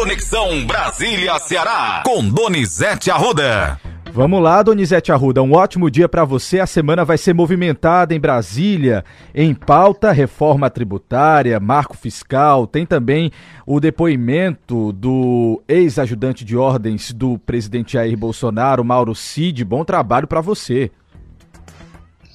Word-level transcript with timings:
Conexão 0.00 0.66
Brasília-Ceará, 0.66 2.02
com 2.06 2.26
Donizete 2.26 3.10
Arruda. 3.10 3.78
Vamos 4.10 4.42
lá, 4.42 4.62
Donizete 4.62 5.12
Arruda. 5.12 5.42
Um 5.42 5.52
ótimo 5.52 5.90
dia 5.90 6.08
para 6.08 6.24
você. 6.24 6.58
A 6.58 6.66
semana 6.66 7.04
vai 7.04 7.18
ser 7.18 7.34
movimentada 7.34 8.14
em 8.14 8.18
Brasília. 8.18 9.04
Em 9.34 9.54
pauta, 9.54 10.10
reforma 10.10 10.70
tributária, 10.70 11.60
marco 11.60 11.94
fiscal. 11.94 12.66
Tem 12.66 12.86
também 12.86 13.30
o 13.66 13.78
depoimento 13.78 14.90
do 14.94 15.62
ex-ajudante 15.68 16.46
de 16.46 16.56
ordens 16.56 17.12
do 17.12 17.38
presidente 17.38 17.92
Jair 17.92 18.16
Bolsonaro, 18.16 18.82
Mauro 18.82 19.14
Cid. 19.14 19.62
Bom 19.66 19.84
trabalho 19.84 20.26
para 20.26 20.40
você. 20.40 20.90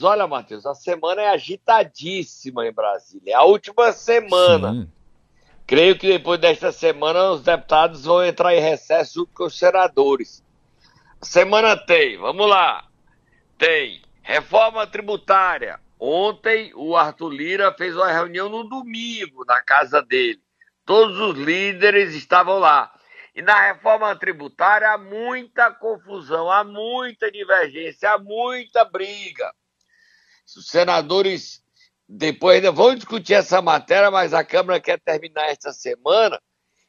Olha, 0.03 0.27
Matheus, 0.27 0.67
a 0.67 0.75
semana 0.75 1.23
é 1.23 1.29
agitadíssima 1.29 2.67
em 2.67 2.71
Brasília. 2.71 3.31
É 3.31 3.33
a 3.33 3.43
última 3.43 3.91
semana. 3.91 4.71
Sim. 4.71 4.94
Creio 5.67 5.97
que 5.97 6.07
depois 6.07 6.39
desta 6.39 6.71
semana 6.71 7.31
os 7.31 7.41
deputados 7.41 8.05
vão 8.05 8.23
entrar 8.23 8.53
em 8.53 8.61
recesso 8.61 9.15
junto 9.15 9.33
com 9.33 9.45
os 9.45 9.57
senadores. 9.57 10.43
Semana 11.23 11.75
tem, 11.75 12.17
vamos 12.17 12.47
lá. 12.47 12.87
Tem 13.57 13.99
reforma 14.21 14.85
tributária. 14.85 15.79
Ontem 15.99 16.71
o 16.75 16.95
Arthur 16.95 17.29
Lira 17.29 17.73
fez 17.73 17.95
uma 17.95 18.11
reunião 18.11 18.47
no 18.47 18.63
domingo 18.63 19.43
na 19.43 19.59
casa 19.59 20.03
dele. 20.03 20.39
Todos 20.85 21.17
os 21.19 21.35
líderes 21.35 22.13
estavam 22.13 22.59
lá. 22.59 22.93
E 23.33 23.41
na 23.41 23.59
reforma 23.59 24.15
tributária 24.15 24.91
há 24.91 24.99
muita 24.99 25.71
confusão, 25.71 26.51
há 26.51 26.63
muita 26.63 27.31
divergência, 27.31 28.11
há 28.11 28.19
muita 28.19 28.85
briga. 28.85 29.51
Os 30.55 30.67
senadores 30.67 31.64
depois 32.07 32.57
ainda 32.57 32.71
vão 32.71 32.95
discutir 32.95 33.33
essa 33.33 33.61
matéria, 33.61 34.11
mas 34.11 34.33
a 34.33 34.43
Câmara 34.43 34.79
quer 34.79 34.99
terminar 34.99 35.49
esta 35.49 35.73
semana. 35.73 36.39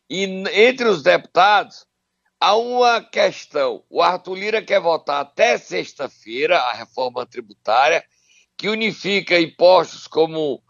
E 0.09 0.25
entre 0.53 0.87
os 0.87 1.03
deputados 1.03 1.87
há 2.41 2.55
uma 2.57 3.03
questão. 3.03 3.85
O 3.89 4.03
Arthur 4.03 4.35
Lira 4.35 4.63
quer 4.63 4.81
votar 4.81 5.23
até 5.23 5.59
sexta-feira 5.59 6.59
a 6.59 6.73
reforma 6.73 7.27
tributária, 7.27 8.05
que 8.57 8.69
unifica 8.69 9.39
impostos 9.39 10.07
como 10.07 10.63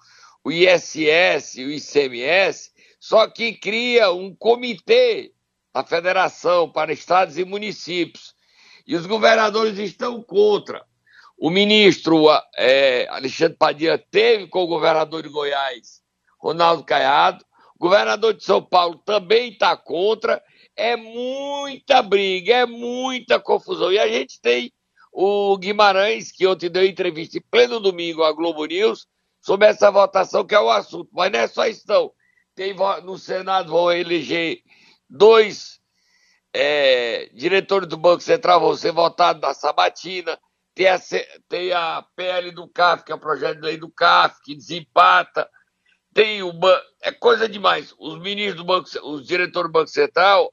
o 0.44 0.52
ISS 0.52 1.56
e 1.56 1.64
o 1.64 1.70
ICMS, 1.70 2.70
só 3.00 3.28
que 3.28 3.52
cria 3.52 4.12
um 4.12 4.34
comitê 4.34 5.32
da 5.74 5.84
federação 5.84 6.70
para 6.70 6.92
estados 6.92 7.36
e 7.36 7.44
municípios. 7.44 8.34
E 8.86 8.94
os 8.94 9.06
governadores 9.06 9.78
estão 9.78 10.22
contra. 10.22 10.84
O 11.38 11.50
ministro 11.50 12.26
é, 12.56 13.06
Alexandre 13.08 13.58
Padilha 13.58 13.98
teve 13.98 14.46
com 14.46 14.62
o 14.62 14.66
governador 14.66 15.22
de 15.22 15.28
Goiás, 15.28 16.00
Ronaldo 16.40 16.82
Caiado. 16.82 17.44
O 17.74 17.78
governador 17.78 18.32
de 18.32 18.42
São 18.42 18.62
Paulo 18.62 18.96
também 19.04 19.52
está 19.52 19.76
contra. 19.76 20.42
É 20.74 20.96
muita 20.96 22.00
briga, 22.00 22.54
é 22.54 22.66
muita 22.66 23.38
confusão. 23.38 23.92
E 23.92 23.98
a 23.98 24.08
gente 24.08 24.40
tem 24.40 24.72
o 25.12 25.56
Guimarães, 25.58 26.32
que 26.32 26.46
ontem 26.46 26.70
deu 26.70 26.86
entrevista 26.86 27.36
em 27.36 27.42
pleno 27.50 27.80
domingo 27.80 28.22
à 28.22 28.32
Globo 28.32 28.64
News, 28.64 29.06
sobre 29.40 29.68
essa 29.68 29.90
votação, 29.90 30.44
que 30.44 30.54
é 30.54 30.60
o 30.60 30.70
assunto. 30.70 31.10
Mas 31.12 31.30
não 31.30 31.38
é 31.38 31.46
só 31.48 31.66
isso, 31.66 31.84
não. 31.86 32.12
Tem, 32.54 32.74
no 33.04 33.18
Senado 33.18 33.72
vão 33.72 33.92
eleger 33.92 34.62
dois 35.08 35.78
é, 36.54 37.28
diretores 37.34 37.86
do 37.86 37.98
Banco 37.98 38.22
Central, 38.22 38.58
vão 38.60 38.74
ser 38.74 38.92
votados 38.92 39.42
na 39.42 39.52
sabatina 39.52 40.38
tem 40.76 40.88
a, 40.88 41.00
tem 41.48 41.72
a 41.72 42.04
PL 42.14 42.50
do 42.50 42.68
CAF, 42.68 43.02
que 43.02 43.10
é 43.10 43.14
o 43.14 43.18
projeto 43.18 43.56
de 43.56 43.66
lei 43.66 43.78
do 43.78 43.90
CAF, 43.90 44.36
que 44.44 44.54
desempata. 44.54 45.48
Tem 46.12 46.42
o 46.42 46.52
é 47.02 47.10
coisa 47.10 47.48
demais. 47.48 47.94
Os 47.98 48.20
ministros 48.20 48.56
do 48.56 48.64
Banco, 48.64 48.88
os 49.02 49.26
diretores 49.26 49.70
do 49.70 49.72
Banco 49.72 49.88
Central, 49.88 50.52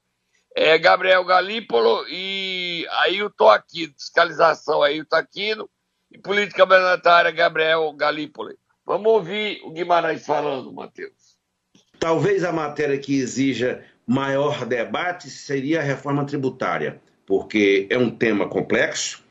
é 0.56 0.78
Gabriel 0.78 1.22
Galípolo 1.26 2.06
e 2.08 2.86
Ailton 3.02 3.50
Aquino, 3.50 3.92
fiscalização 3.98 4.82
Ailton 4.82 5.16
Aquino 5.16 5.70
e 6.10 6.18
política 6.18 6.64
monetária 6.64 7.30
Gabriel 7.30 7.92
Galípolo. 7.92 8.56
Vamos 8.86 9.12
ouvir 9.12 9.60
o 9.62 9.72
Guimarães 9.72 10.24
falando, 10.24 10.72
Matheus. 10.72 11.36
Talvez 11.98 12.44
a 12.44 12.52
matéria 12.52 12.98
que 12.98 13.18
exija 13.18 13.84
maior 14.06 14.64
debate 14.64 15.28
seria 15.28 15.80
a 15.80 15.82
reforma 15.82 16.24
tributária, 16.24 17.00
porque 17.26 17.86
é 17.90 17.98
um 17.98 18.10
tema 18.10 18.48
complexo, 18.48 19.23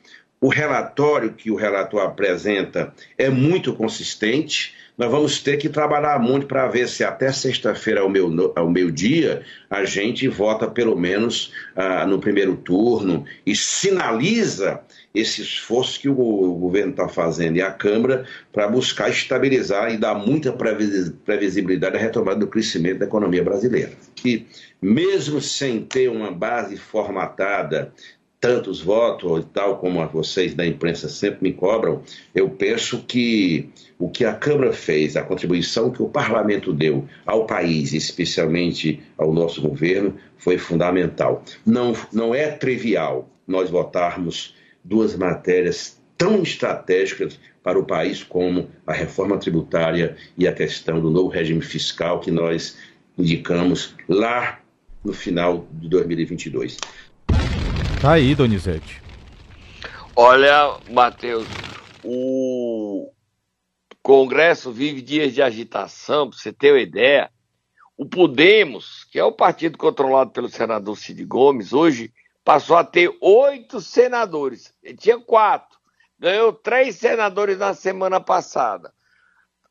o 0.43 0.49
relatório 0.49 1.31
que 1.31 1.49
o 1.49 1.55
relator 1.55 2.01
apresenta 2.01 2.93
é 3.17 3.29
muito 3.29 3.73
consistente. 3.73 4.75
Nós 4.97 5.09
vamos 5.09 5.39
ter 5.39 5.55
que 5.55 5.69
trabalhar 5.69 6.19
muito 6.19 6.47
para 6.47 6.67
ver 6.67 6.89
se 6.89 7.01
até 7.01 7.31
sexta-feira 7.31 8.01
ao, 8.01 8.09
meu, 8.09 8.51
ao 8.53 8.69
meio-dia 8.69 9.43
a 9.69 9.85
gente 9.85 10.27
vota 10.27 10.67
pelo 10.67 10.97
menos 10.97 11.53
ah, 11.73 12.05
no 12.05 12.19
primeiro 12.19 12.57
turno 12.57 13.23
e 13.45 13.55
sinaliza 13.55 14.81
esse 15.15 15.41
esforço 15.41 15.97
que 15.97 16.09
o, 16.09 16.19
o 16.19 16.55
governo 16.55 16.91
está 16.91 17.07
fazendo 17.07 17.55
e 17.55 17.61
a 17.61 17.71
Câmara 17.71 18.25
para 18.51 18.67
buscar 18.67 19.09
estabilizar 19.09 19.93
e 19.93 19.97
dar 19.97 20.13
muita 20.13 20.51
previsibilidade 20.51 21.95
à 21.95 21.99
retomada 21.99 22.41
do 22.41 22.47
crescimento 22.47 22.99
da 22.99 23.05
economia 23.05 23.45
brasileira. 23.45 23.93
E 24.25 24.45
mesmo 24.81 25.39
sem 25.39 25.79
ter 25.85 26.09
uma 26.09 26.31
base 26.31 26.75
formatada 26.75 27.93
tantos 28.43 28.81
votos, 28.81 29.45
tal 29.53 29.77
como 29.77 30.05
vocês 30.09 30.53
da 30.53 30.67
imprensa 30.67 31.07
sempre 31.07 31.43
me 31.43 31.53
cobram, 31.53 32.01
eu 32.35 32.49
penso 32.49 33.01
que 33.07 33.69
o 33.97 34.09
que 34.09 34.25
a 34.25 34.33
Câmara 34.33 34.73
fez, 34.73 35.15
a 35.15 35.23
contribuição 35.23 35.89
que 35.89 36.03
o 36.03 36.09
parlamento 36.09 36.73
deu 36.73 37.07
ao 37.25 37.47
país, 37.47 37.93
especialmente 37.93 39.01
ao 39.17 39.31
nosso 39.31 39.61
governo, 39.61 40.17
foi 40.35 40.57
fundamental. 40.57 41.41
Não, 41.65 41.93
não 42.11 42.35
é 42.35 42.51
trivial 42.51 43.29
nós 43.47 43.69
votarmos 43.69 44.53
duas 44.83 45.15
matérias 45.15 45.97
tão 46.17 46.43
estratégicas 46.43 47.39
para 47.63 47.79
o 47.79 47.85
país 47.85 48.23
como 48.23 48.67
a 48.85 48.91
reforma 48.91 49.37
tributária 49.37 50.17
e 50.37 50.49
a 50.49 50.51
questão 50.51 50.99
do 50.99 51.09
novo 51.09 51.29
regime 51.29 51.61
fiscal 51.61 52.19
que 52.19 52.29
nós 52.29 52.75
indicamos 53.17 53.95
lá 54.09 54.59
no 55.01 55.13
final 55.13 55.65
de 55.71 55.87
2022. 55.87 56.77
Tá 58.03 58.15
aí, 58.15 58.35
Donizete. 58.35 59.01
Olha, 60.13 60.77
Matheus, 60.91 61.47
o 62.03 63.09
Congresso 64.01 64.73
vive 64.73 65.01
dias 65.01 65.33
de 65.33 65.41
agitação, 65.41 66.29
para 66.29 66.37
você 66.37 66.51
ter 66.51 66.73
uma 66.73 66.81
ideia. 66.81 67.31
O 67.95 68.05
Podemos, 68.05 69.05
que 69.05 69.17
é 69.17 69.23
o 69.23 69.31
partido 69.31 69.77
controlado 69.77 70.31
pelo 70.31 70.49
senador 70.49 70.97
Cid 70.97 71.23
Gomes, 71.23 71.71
hoje 71.71 72.13
passou 72.43 72.75
a 72.75 72.83
ter 72.83 73.09
oito 73.21 73.79
senadores. 73.79 74.73
Ele 74.83 74.97
tinha 74.97 75.17
quatro. 75.17 75.79
Ganhou 76.19 76.51
três 76.51 76.97
senadores 76.97 77.57
na 77.57 77.73
semana 77.73 78.19
passada. 78.19 78.93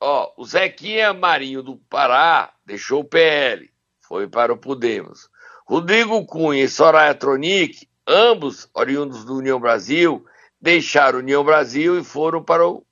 Ó, 0.00 0.32
o 0.38 0.44
Zequinha 0.46 1.12
Marinho 1.12 1.62
do 1.62 1.76
Pará 1.76 2.54
deixou 2.64 3.00
o 3.00 3.04
PL, 3.04 3.70
foi 4.00 4.26
para 4.26 4.54
o 4.54 4.56
Podemos. 4.56 5.28
Rodrigo 5.66 6.24
Cunha 6.24 6.64
e 6.64 6.68
Soraya 6.68 7.14
Tronic 7.14 7.91
ambos 8.06 8.68
oriundos 8.74 9.24
do 9.24 9.36
União 9.36 9.60
Brasil, 9.60 10.24
deixaram 10.60 11.18
União 11.18 11.44
Brasil 11.44 11.98
e 11.98 12.04
foram 12.04 12.42
para 12.42 12.66
o 12.66 12.86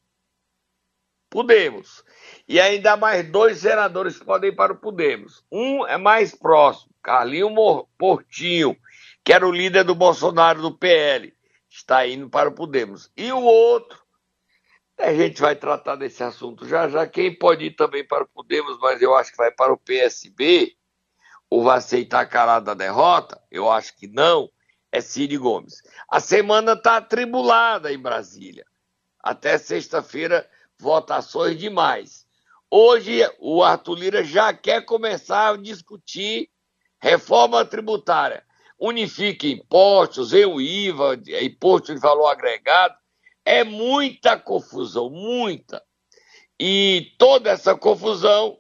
Podemos. 1.28 2.04
E 2.48 2.60
ainda 2.60 2.97
mais 2.97 3.31
dois 3.31 3.59
senadores 3.59 4.19
podem 4.19 4.50
ir 4.50 4.56
para 4.56 4.72
o 4.72 4.76
Podemos. 4.76 5.44
Um 5.50 5.87
é 5.87 5.97
mais 5.97 6.34
próximo, 6.34 6.93
Carlinho 7.00 7.54
Portinho, 7.97 8.76
que 9.25 9.32
era 9.32 9.47
o 9.47 9.53
líder 9.53 9.84
do 9.84 9.94
Bolsonaro 9.94 10.60
do 10.60 10.76
PL, 10.76 11.32
está 11.69 12.06
indo 12.06 12.28
para 12.28 12.48
o 12.48 12.53
Podemos. 12.53 13.10
E 13.16 13.31
o 13.32 13.41
outro, 13.41 14.03
a 14.98 15.15
gente 15.15 15.41
vai 15.41 15.54
tratar 15.54 15.94
desse 15.94 16.22
assunto 16.25 16.66
já 16.66 16.88
já. 16.88 17.06
Quem 17.06 17.32
pode 17.32 17.66
ir 17.66 17.77
também 17.77 18.04
para 18.04 18.25
o 18.25 18.28
Podemos, 18.28 18.77
mas 18.81 19.00
eu 19.00 19.15
acho 19.15 19.31
que 19.31 19.37
vai 19.37 19.53
para 19.53 19.72
o 19.72 19.78
PSB, 19.78 20.75
ou 21.48 21.62
vai 21.62 21.78
aceitar 21.78 22.21
a 22.21 22.27
calada 22.27 22.66
da 22.66 22.75
derrota, 22.75 23.41
eu 23.51 23.71
acho 23.71 23.97
que 23.97 24.09
não 24.09 24.51
é 24.92 25.01
Cid 25.01 25.37
Gomes. 25.39 25.83
A 26.09 26.21
semana 26.21 26.72
está 26.72 26.97
atribulada 26.97 27.92
em 27.92 27.98
Brasília. 27.98 28.66
Até 29.22 29.59
sexta-feira, 29.59 30.48
votações 30.78 31.59
demais. 31.59 32.27
Hoje, 32.71 33.21
o 33.39 33.63
Arthur 33.63 33.98
Lira 33.98 34.25
já 34.25 34.53
quer 34.53 34.84
começar 34.84 35.51
a 35.51 35.57
discutir 35.57 36.48
reforma 37.01 37.65
tributária. 37.65 38.45
Unifique 38.78 39.51
impostos, 39.51 40.33
eu 40.33 40.60
IVA, 40.60 41.19
imposto 41.42 41.95
de 41.95 42.01
valor 42.01 42.28
agregado. 42.28 42.95
É 43.45 43.65
muita 43.65 44.39
confusão, 44.39 45.10
muita. 45.10 45.83
E 46.59 47.15
toda 47.19 47.51
essa 47.51 47.75
confusão 47.75 48.59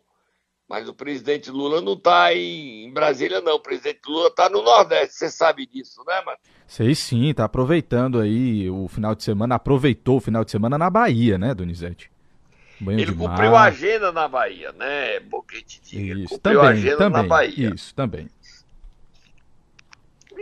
mas 0.70 0.88
o 0.88 0.94
presidente 0.94 1.50
Lula 1.50 1.80
não 1.80 1.94
está 1.94 2.32
em 2.32 2.92
Brasília, 2.92 3.40
não. 3.40 3.56
O 3.56 3.60
presidente 3.60 4.02
Lula 4.06 4.28
está 4.28 4.48
no 4.48 4.62
Nordeste. 4.62 5.16
Você 5.16 5.28
sabe 5.28 5.66
disso, 5.66 6.04
né, 6.06 6.22
Matheus? 6.24 6.54
Sei 6.64 6.94
sim, 6.94 7.28
está 7.28 7.44
aproveitando 7.44 8.20
aí 8.20 8.70
o 8.70 8.86
final 8.86 9.16
de 9.16 9.24
semana, 9.24 9.56
aproveitou 9.56 10.18
o 10.18 10.20
final 10.20 10.44
de 10.44 10.52
semana 10.52 10.78
na 10.78 10.88
Bahia, 10.88 11.36
né, 11.36 11.52
Donizete? 11.56 12.08
Banho 12.80 13.00
Ele 13.00 13.12
cumpriu 13.12 13.56
a 13.56 13.64
agenda 13.64 14.12
na 14.12 14.28
Bahia, 14.28 14.70
né, 14.70 15.18
Boquete 15.18 15.80
Isso, 15.82 16.28
cumpriu 16.28 16.60
também, 16.60 16.60
a 16.60 16.68
agenda 16.70 16.96
também, 16.98 17.22
na 17.22 17.28
Bahia. 17.28 17.74
Isso, 17.74 17.92
também. 17.92 18.28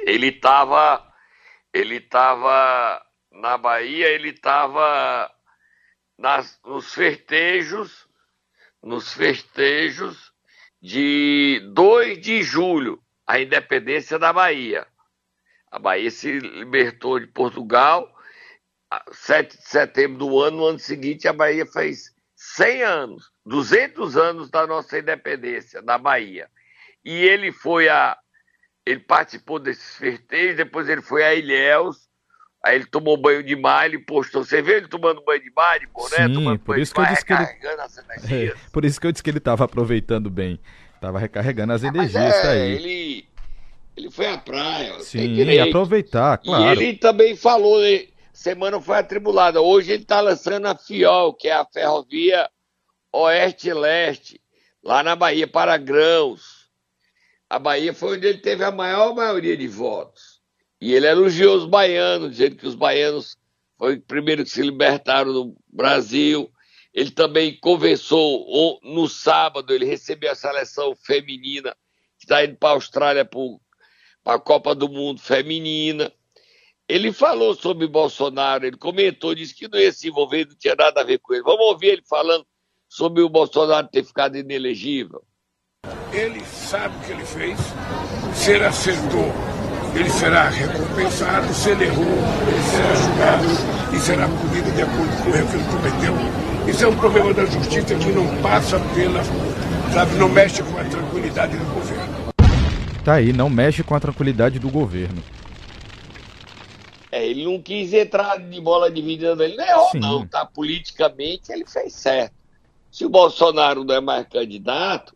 Ele 0.04 0.26
estava 0.26 1.10
ele 1.72 2.00
tava 2.00 3.02
na 3.32 3.56
Bahia, 3.56 4.08
ele 4.08 4.28
estava 4.28 5.30
nos 6.18 6.92
festejos, 6.92 8.06
nos 8.82 9.12
festejos 9.12 10.32
de 10.80 11.60
2 11.72 12.20
de 12.20 12.42
julho, 12.42 13.02
a 13.26 13.40
independência 13.40 14.18
da 14.18 14.32
Bahia. 14.32 14.86
A 15.70 15.78
Bahia 15.78 16.10
se 16.10 16.38
libertou 16.38 17.18
de 17.18 17.26
Portugal, 17.26 18.10
7 19.12 19.56
de 19.56 19.68
setembro 19.68 20.18
do 20.18 20.40
ano, 20.40 20.58
no 20.58 20.66
ano 20.66 20.78
seguinte 20.78 21.28
a 21.28 21.32
Bahia 21.32 21.66
fez 21.66 22.14
100 22.34 22.82
anos, 22.82 23.30
200 23.44 24.16
anos 24.16 24.50
da 24.50 24.66
nossa 24.66 24.98
independência, 24.98 25.82
da 25.82 25.98
Bahia. 25.98 26.48
E 27.04 27.12
ele 27.12 27.52
foi 27.52 27.88
a. 27.88 28.16
Ele 28.86 29.00
participou 29.00 29.58
desses 29.58 29.96
festejos, 29.96 30.56
depois 30.56 30.88
ele 30.88 31.02
foi 31.02 31.22
a 31.22 31.34
Ilhéus, 31.34 32.07
aí 32.62 32.76
ele 32.76 32.86
tomou 32.86 33.16
banho 33.16 33.42
de 33.42 33.54
mar, 33.56 33.86
ele 33.86 33.98
postou. 33.98 34.44
Você 34.44 34.60
vê 34.62 34.76
ele 34.78 34.88
tomando 34.88 35.22
banho 35.24 35.42
de 35.42 35.50
mar, 35.50 35.78
de 35.78 35.86
boné, 35.86 36.26
Sim, 36.26 36.32
tomando 36.34 36.58
por 36.60 36.78
isso 36.78 36.94
que 36.94 37.00
eu 37.00 37.06
disse 37.06 37.24
que 37.24 37.32
ele- 37.32 38.48
É, 38.50 38.54
por 38.72 38.84
isso 38.84 39.00
que 39.00 39.06
eu 39.06 39.12
disse 39.12 39.22
que 39.22 39.30
ele 39.30 39.38
estava 39.38 39.64
aproveitando 39.64 40.28
bem. 40.30 40.58
Estava 40.94 41.18
recarregando 41.18 41.72
as 41.72 41.82
Mas 41.82 41.94
energias, 41.94 42.34
é, 42.34 42.42
tá 42.42 42.50
aí. 42.50 42.72
Ele, 42.72 43.28
ele 43.96 44.10
foi 44.10 44.26
à 44.26 44.36
praia, 44.38 44.98
Sim, 45.00 45.60
aproveitar, 45.60 46.40
E 46.42 46.46
claro. 46.46 46.82
ele 46.82 46.96
também 46.98 47.36
falou, 47.36 47.80
né, 47.80 48.06
semana 48.32 48.80
foi 48.80 48.98
atribulada. 48.98 49.60
Hoje 49.60 49.92
ele 49.92 50.02
está 50.02 50.20
lançando 50.20 50.66
a 50.66 50.74
FIOL, 50.74 51.34
que 51.34 51.46
é 51.48 51.52
a 51.52 51.64
Ferrovia 51.64 52.48
Oeste-Leste, 53.12 54.40
lá 54.82 55.02
na 55.02 55.14
Bahia, 55.14 55.46
para 55.46 55.76
Grãos. 55.76 56.68
A 57.48 57.58
Bahia 57.58 57.94
foi 57.94 58.16
onde 58.16 58.26
ele 58.26 58.38
teve 58.38 58.64
a 58.64 58.70
maior 58.70 59.14
maioria 59.14 59.56
de 59.56 59.66
votos. 59.68 60.27
E 60.80 60.94
ele 60.94 61.06
elogiou 61.06 61.56
os 61.56 61.64
baianos, 61.64 62.30
dizendo 62.30 62.56
que 62.56 62.66
os 62.66 62.74
baianos 62.74 63.36
foi 63.76 63.96
o 63.96 64.00
primeiro 64.02 64.44
que 64.44 64.50
se 64.50 64.62
libertaram 64.62 65.32
do 65.32 65.56
Brasil. 65.68 66.50
Ele 66.92 67.10
também 67.10 67.58
conversou 67.60 68.80
no 68.82 69.08
sábado, 69.08 69.72
ele 69.72 69.84
recebeu 69.84 70.32
a 70.32 70.34
seleção 70.34 70.94
feminina, 70.96 71.76
que 72.18 72.24
está 72.24 72.44
indo 72.44 72.56
para 72.56 72.70
a 72.70 72.72
Austrália 72.72 73.24
para 73.24 74.34
a 74.34 74.38
Copa 74.38 74.74
do 74.74 74.88
Mundo 74.88 75.20
Feminina. 75.20 76.12
Ele 76.88 77.12
falou 77.12 77.54
sobre 77.54 77.86
Bolsonaro, 77.86 78.66
ele 78.66 78.76
comentou, 78.76 79.34
disse 79.34 79.54
que 79.54 79.68
não 79.68 79.78
ia 79.78 79.92
se 79.92 80.08
envolver, 80.08 80.46
não 80.46 80.56
tinha 80.56 80.74
nada 80.74 81.02
a 81.02 81.04
ver 81.04 81.18
com 81.18 81.34
ele. 81.34 81.42
Vamos 81.42 81.66
ouvir 81.66 81.88
ele 81.88 82.02
falando 82.08 82.46
sobre 82.88 83.22
o 83.22 83.28
Bolsonaro 83.28 83.88
ter 83.88 84.02
ficado 84.04 84.36
inelegível. 84.36 85.22
Ele 86.12 86.42
sabe 86.46 86.96
o 86.96 87.00
que 87.06 87.12
ele 87.12 87.24
fez. 87.26 87.58
Se 88.34 88.52
ele 88.52 88.64
acertou, 88.64 89.30
ele 89.94 90.10
será 90.10 90.48
recompensado. 90.48 91.52
Se 91.54 91.70
ele 91.70 91.84
errou, 91.84 92.04
ele 92.04 92.62
será 92.62 92.94
julgado 92.94 93.94
e 93.94 93.98
será 93.98 94.28
punido 94.28 94.70
de 94.72 94.82
acordo 94.82 95.22
com 95.22 95.30
o 95.30 95.36
erro 95.36 95.48
que 95.48 95.56
ele 95.56 95.64
cometeu. 95.64 96.68
Isso 96.68 96.84
é 96.84 96.88
um 96.88 96.96
problema 96.96 97.32
da 97.32 97.44
justiça 97.46 97.94
que 97.94 98.12
não 98.12 98.42
passa 98.42 98.78
pela. 98.94 99.22
Sabe, 99.92 100.14
não 100.16 100.28
mexe 100.28 100.62
com 100.62 100.78
a 100.78 100.84
tranquilidade 100.84 101.56
do 101.56 101.64
governo. 101.74 102.32
Tá 103.04 103.14
aí, 103.14 103.32
não 103.32 103.48
mexe 103.48 103.82
com 103.82 103.94
a 103.94 104.00
tranquilidade 104.00 104.58
do 104.58 104.68
governo. 104.68 105.22
É, 107.10 107.26
ele 107.26 107.44
não 107.44 107.60
quis 107.60 107.92
entrar 107.94 108.38
de 108.38 108.60
bola 108.60 108.90
dividida 108.90 109.34
dele. 109.34 109.56
Não 109.56 109.64
errou, 109.64 109.90
Sim. 109.90 109.98
não, 109.98 110.26
tá? 110.26 110.44
Politicamente 110.44 111.50
ele 111.50 111.64
fez 111.66 111.94
certo. 111.94 112.34
Se 112.90 113.04
o 113.04 113.08
Bolsonaro 113.08 113.82
não 113.82 113.94
é 113.94 114.00
mais 114.00 114.26
candidato, 114.28 115.14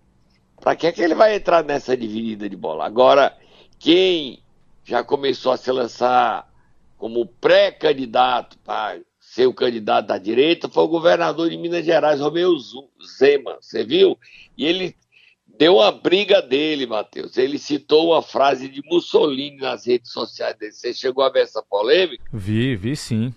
para 0.61 0.75
que, 0.75 0.87
é 0.87 0.93
que 0.93 1.03
ele 1.03 1.15
vai 1.15 1.37
entrar 1.37 1.63
nessa 1.63 1.97
dividida 1.97 2.49
de 2.49 2.57
bola? 2.57 2.87
Agora, 2.87 3.37
quem 3.79 4.42
já 4.85 5.03
começou 5.05 5.53
a 5.53 5.57
se 5.57 5.71
lançar 5.71 6.51
como 6.97 7.27
pré-candidato 7.27 8.59
para 8.59 9.01
ser 9.19 9.47
o 9.47 9.55
candidato 9.55 10.07
da 10.09 10.19
direita 10.19 10.69
foi 10.69 10.85
o 10.85 10.89
governador 10.89 11.49
de 11.49 11.57
Minas 11.57 11.85
Gerais, 11.85 12.21
Romeu 12.21 12.55
Zema. 13.19 13.57
Você 13.61 13.85
viu? 13.85 14.19
E 14.59 14.67
ele 14.67 14.95
deu 15.47 15.77
uma 15.77 15.91
briga 15.91 16.43
dele, 16.43 16.87
Matheus. 16.87 17.37
Ele 17.37 17.59
citou 17.59 18.11
uma 18.11 18.21
frase 18.21 18.69
de 18.69 18.83
Mussolini 18.85 19.57
nas 19.57 19.87
redes 19.87 20.13
sociais 20.13 20.57
dele. 20.57 20.73
Você 20.73 20.93
chegou 20.93 21.25
a 21.25 21.31
ver 21.31 21.45
essa 21.45 21.63
polêmica? 21.63 22.23
Vi, 22.33 22.77
vi 22.77 22.95
sim. 22.95 23.35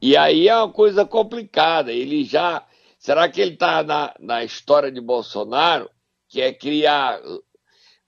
E 0.00 0.16
aí 0.16 0.48
é 0.48 0.56
uma 0.56 0.70
coisa 0.70 1.04
complicada. 1.04 1.92
Ele 1.92 2.24
já. 2.24 2.66
Será 2.98 3.28
que 3.28 3.40
ele 3.40 3.54
está 3.54 3.82
na, 3.82 4.14
na 4.20 4.44
história 4.44 4.92
de 4.92 5.00
Bolsonaro, 5.00 5.88
que 6.28 6.40
é 6.40 6.52
criar 6.52 7.20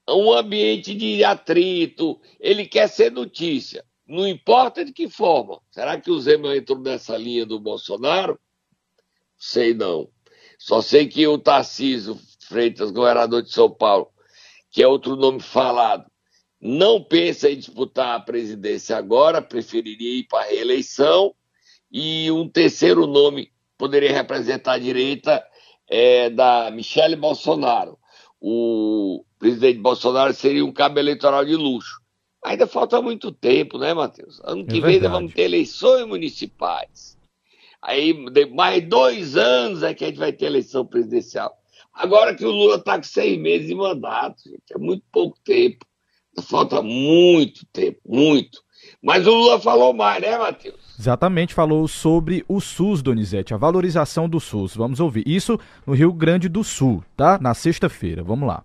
um 0.09 0.33
ambiente 0.33 0.93
de 0.93 1.23
atrito? 1.23 2.19
Ele 2.39 2.65
quer 2.65 2.87
ser 2.87 3.11
notícia. 3.11 3.83
Não 4.07 4.27
importa 4.27 4.85
de 4.85 4.93
que 4.93 5.09
forma. 5.09 5.59
Será 5.71 5.99
que 5.99 6.11
o 6.11 6.19
Zema 6.19 6.55
entrou 6.55 6.79
nessa 6.79 7.17
linha 7.17 7.45
do 7.45 7.59
Bolsonaro? 7.59 8.39
Sei 9.37 9.73
não. 9.73 10.09
Só 10.59 10.81
sei 10.81 11.07
que 11.07 11.27
o 11.27 11.37
Tarcísio 11.37 12.19
Freitas, 12.47 12.91
governador 12.91 13.41
de 13.41 13.51
São 13.51 13.69
Paulo, 13.69 14.09
que 14.69 14.83
é 14.83 14.87
outro 14.87 15.15
nome 15.15 15.39
falado, 15.39 16.05
não 16.61 17.03
pensa 17.03 17.49
em 17.49 17.57
disputar 17.57 18.15
a 18.15 18.19
presidência 18.19 18.95
agora, 18.95 19.41
preferiria 19.41 20.19
ir 20.19 20.23
para 20.27 20.45
a 20.45 20.49
reeleição. 20.49 21.33
E 21.91 22.29
um 22.31 22.47
terceiro 22.47 23.07
nome 23.07 23.51
poderia 23.77 24.11
representar 24.11 24.73
a 24.73 24.79
direita 24.79 25.45
é 25.87 26.29
da 26.29 26.71
Michele 26.71 27.15
Bolsonaro. 27.15 27.97
O 28.39 29.23
presidente 29.39 29.79
Bolsonaro 29.79 30.33
seria 30.33 30.65
um 30.65 30.71
cabo 30.71 30.99
eleitoral 30.99 31.45
de 31.45 31.55
luxo. 31.55 31.99
Ainda 32.43 32.67
falta 32.67 33.01
muito 33.01 33.31
tempo, 33.31 33.77
né, 33.77 33.93
Matheus? 33.93 34.39
Ano 34.43 34.65
que 34.65 34.77
É 34.77 34.81
vem 34.81 34.99
vamos 34.99 35.33
ter 35.33 35.43
eleições 35.43 36.05
municipais. 36.05 37.17
Aí, 37.81 38.13
de 38.31 38.45
mais 38.47 38.87
dois 38.87 39.35
anos 39.35 39.83
é 39.83 39.93
que 39.93 40.03
a 40.03 40.07
gente 40.07 40.19
vai 40.19 40.33
ter 40.33 40.45
eleição 40.45 40.85
presidencial. 40.85 41.55
Agora 41.93 42.35
que 42.35 42.45
o 42.45 42.51
Lula 42.51 42.75
está 42.75 42.97
com 42.97 43.03
seis 43.03 43.39
meses 43.39 43.67
de 43.67 43.75
mandato, 43.75 44.43
gente, 44.43 44.73
é 44.73 44.77
muito 44.77 45.03
pouco 45.11 45.37
tempo. 45.43 45.85
Falta 46.43 46.81
muito 46.81 47.65
tempo, 47.67 47.99
muito. 48.05 48.64
Mas 49.05 49.27
o 49.27 49.29
Lula 49.29 49.59
falou 49.59 49.93
mais, 49.93 50.19
né, 50.19 50.35
Matheus? 50.35 50.79
Exatamente, 50.99 51.53
falou 51.53 51.87
sobre 51.87 52.43
o 52.47 52.59
SUS, 52.59 53.03
Donizete, 53.03 53.53
a 53.53 53.57
valorização 53.57 54.27
do 54.27 54.39
SUS. 54.39 54.75
Vamos 54.75 54.99
ouvir. 54.99 55.23
Isso 55.27 55.59
no 55.85 55.93
Rio 55.93 56.11
Grande 56.11 56.49
do 56.49 56.63
Sul, 56.63 57.03
tá? 57.15 57.37
Na 57.39 57.53
sexta-feira. 57.53 58.23
Vamos 58.23 58.47
lá. 58.47 58.63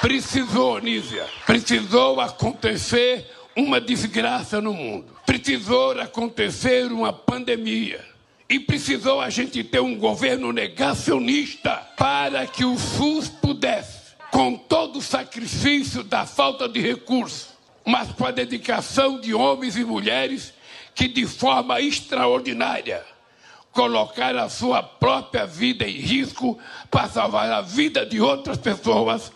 Precisou, 0.00 0.80
Nízia, 0.80 1.26
precisou 1.46 2.20
acontecer 2.20 3.24
uma 3.56 3.80
desgraça 3.80 4.60
no 4.60 4.72
mundo. 4.72 5.06
Precisou 5.24 5.92
acontecer 5.92 6.90
uma 6.90 7.12
pandemia. 7.12 8.04
E 8.50 8.58
precisou 8.58 9.20
a 9.20 9.30
gente 9.30 9.62
ter 9.62 9.80
um 9.80 9.96
governo 9.96 10.52
negacionista 10.52 11.70
para 11.96 12.48
que 12.48 12.64
o 12.64 12.76
SUS 12.76 13.28
pudesse, 13.28 14.16
com 14.32 14.56
todo 14.56 14.98
o 14.98 15.02
sacrifício 15.02 16.02
da 16.02 16.26
falta 16.26 16.68
de 16.68 16.80
recursos, 16.80 17.53
mas 17.84 18.10
com 18.12 18.26
a 18.26 18.30
dedicação 18.30 19.20
de 19.20 19.34
homens 19.34 19.76
e 19.76 19.84
mulheres 19.84 20.52
que, 20.94 21.08
de 21.08 21.26
forma 21.26 21.80
extraordinária, 21.80 23.04
colocar 23.72 24.36
a 24.36 24.48
sua 24.48 24.82
própria 24.82 25.44
vida 25.44 25.86
em 25.86 25.98
risco 25.98 26.58
para 26.90 27.08
salvar 27.08 27.50
a 27.50 27.60
vida 27.60 28.06
de 28.06 28.20
outras 28.20 28.56
pessoas, 28.56 29.32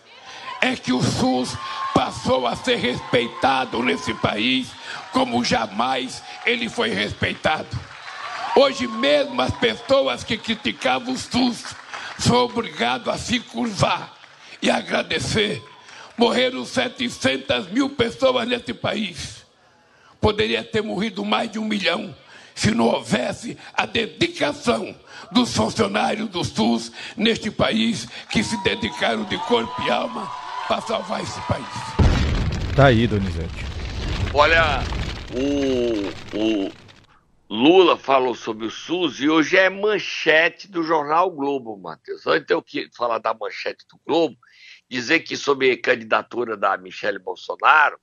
é 0.61 0.75
que 0.75 0.91
o 0.91 1.01
SUS 1.01 1.55
passou 1.93 2.47
a 2.47 2.55
ser 2.55 2.77
respeitado 2.77 3.83
nesse 3.83 4.13
país 4.13 4.69
como 5.11 5.43
jamais 5.43 6.23
ele 6.45 6.69
foi 6.69 6.89
respeitado. 6.89 7.67
Hoje 8.55 8.87
mesmo 8.87 9.41
as 9.41 9.51
pessoas 9.51 10.23
que 10.23 10.37
criticavam 10.37 11.13
o 11.13 11.17
SUS 11.17 11.75
são 12.17 12.37
obrigadas 12.37 13.07
a 13.13 13.17
se 13.17 13.39
curvar 13.39 14.13
e 14.61 14.69
agradecer. 14.69 15.63
Morreram 16.19 16.65
700 16.65 17.71
mil 17.71 17.91
pessoas 17.91 18.45
nesse 18.45 18.73
país. 18.73 19.45
Poderia 20.19 20.61
ter 20.65 20.83
morrido 20.83 21.23
mais 21.23 21.49
de 21.49 21.57
um 21.57 21.63
milhão 21.63 22.13
se 22.53 22.71
não 22.71 22.87
houvesse 22.87 23.57
a 23.73 23.85
dedicação 23.85 24.93
dos 25.31 25.55
funcionários 25.55 26.27
do 26.27 26.43
SUS 26.43 26.91
neste 27.15 27.49
país 27.49 28.05
que 28.29 28.43
se 28.43 28.61
dedicaram 28.63 29.23
de 29.23 29.37
corpo 29.45 29.81
e 29.81 29.89
alma 29.89 30.29
para 30.67 30.81
salvar 30.81 31.23
esse 31.23 31.39
país. 31.47 31.65
Tá 32.75 32.87
aí, 32.87 33.07
Donizete. 33.07 33.65
Olha, 34.33 34.83
o, 35.33 36.37
o 36.37 36.71
Lula 37.49 37.95
falou 37.95 38.35
sobre 38.35 38.65
o 38.65 38.69
SUS 38.69 39.21
e 39.21 39.29
hoje 39.29 39.55
é 39.55 39.69
manchete 39.69 40.67
do 40.69 40.83
jornal 40.83 41.31
Globo, 41.31 41.77
Matheus. 41.77 42.27
Antes 42.27 42.49
eu 42.49 42.61
queria 42.61 42.89
falar 42.93 43.19
da 43.19 43.33
manchete 43.33 43.85
do 43.89 43.97
Globo, 44.05 44.35
dizer 44.89 45.19
que 45.21 45.37
sobre 45.37 45.71
a 45.71 45.81
candidatura 45.81 46.57
da 46.57 46.77
Michele 46.77 47.19
Bolsonaro, 47.19 47.99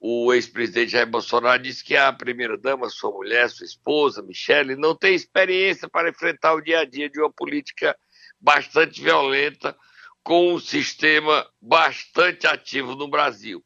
o 0.00 0.32
ex-presidente 0.32 0.92
Jair 0.92 1.06
Bolsonaro 1.06 1.62
disse 1.62 1.84
que 1.84 1.94
a 1.94 2.12
primeira-dama, 2.12 2.88
sua 2.88 3.10
mulher, 3.10 3.50
sua 3.50 3.66
esposa, 3.66 4.22
Michele, 4.22 4.74
não 4.74 4.96
tem 4.96 5.14
experiência 5.14 5.88
para 5.88 6.08
enfrentar 6.08 6.54
o 6.54 6.60
dia 6.62 6.80
a 6.80 6.84
dia 6.84 7.08
de 7.08 7.20
uma 7.20 7.30
política 7.30 7.96
bastante 8.40 9.02
violenta 9.02 9.76
com 10.22 10.54
um 10.54 10.58
sistema 10.58 11.46
bastante 11.60 12.46
ativo 12.46 12.94
no 12.94 13.08
Brasil. 13.08 13.62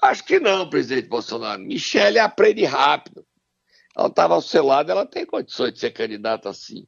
Acho 0.00 0.24
que 0.24 0.38
não, 0.38 0.70
presidente 0.70 1.08
Bolsonaro. 1.08 1.60
Michele 1.60 2.18
aprende 2.18 2.64
rápido. 2.64 3.26
Ela 3.96 4.08
estava 4.08 4.34
ao 4.34 4.42
seu 4.42 4.64
lado, 4.64 4.90
ela 4.90 5.04
tem 5.04 5.26
condições 5.26 5.72
de 5.74 5.80
ser 5.80 5.90
candidata 5.90 6.48
assim. 6.48 6.86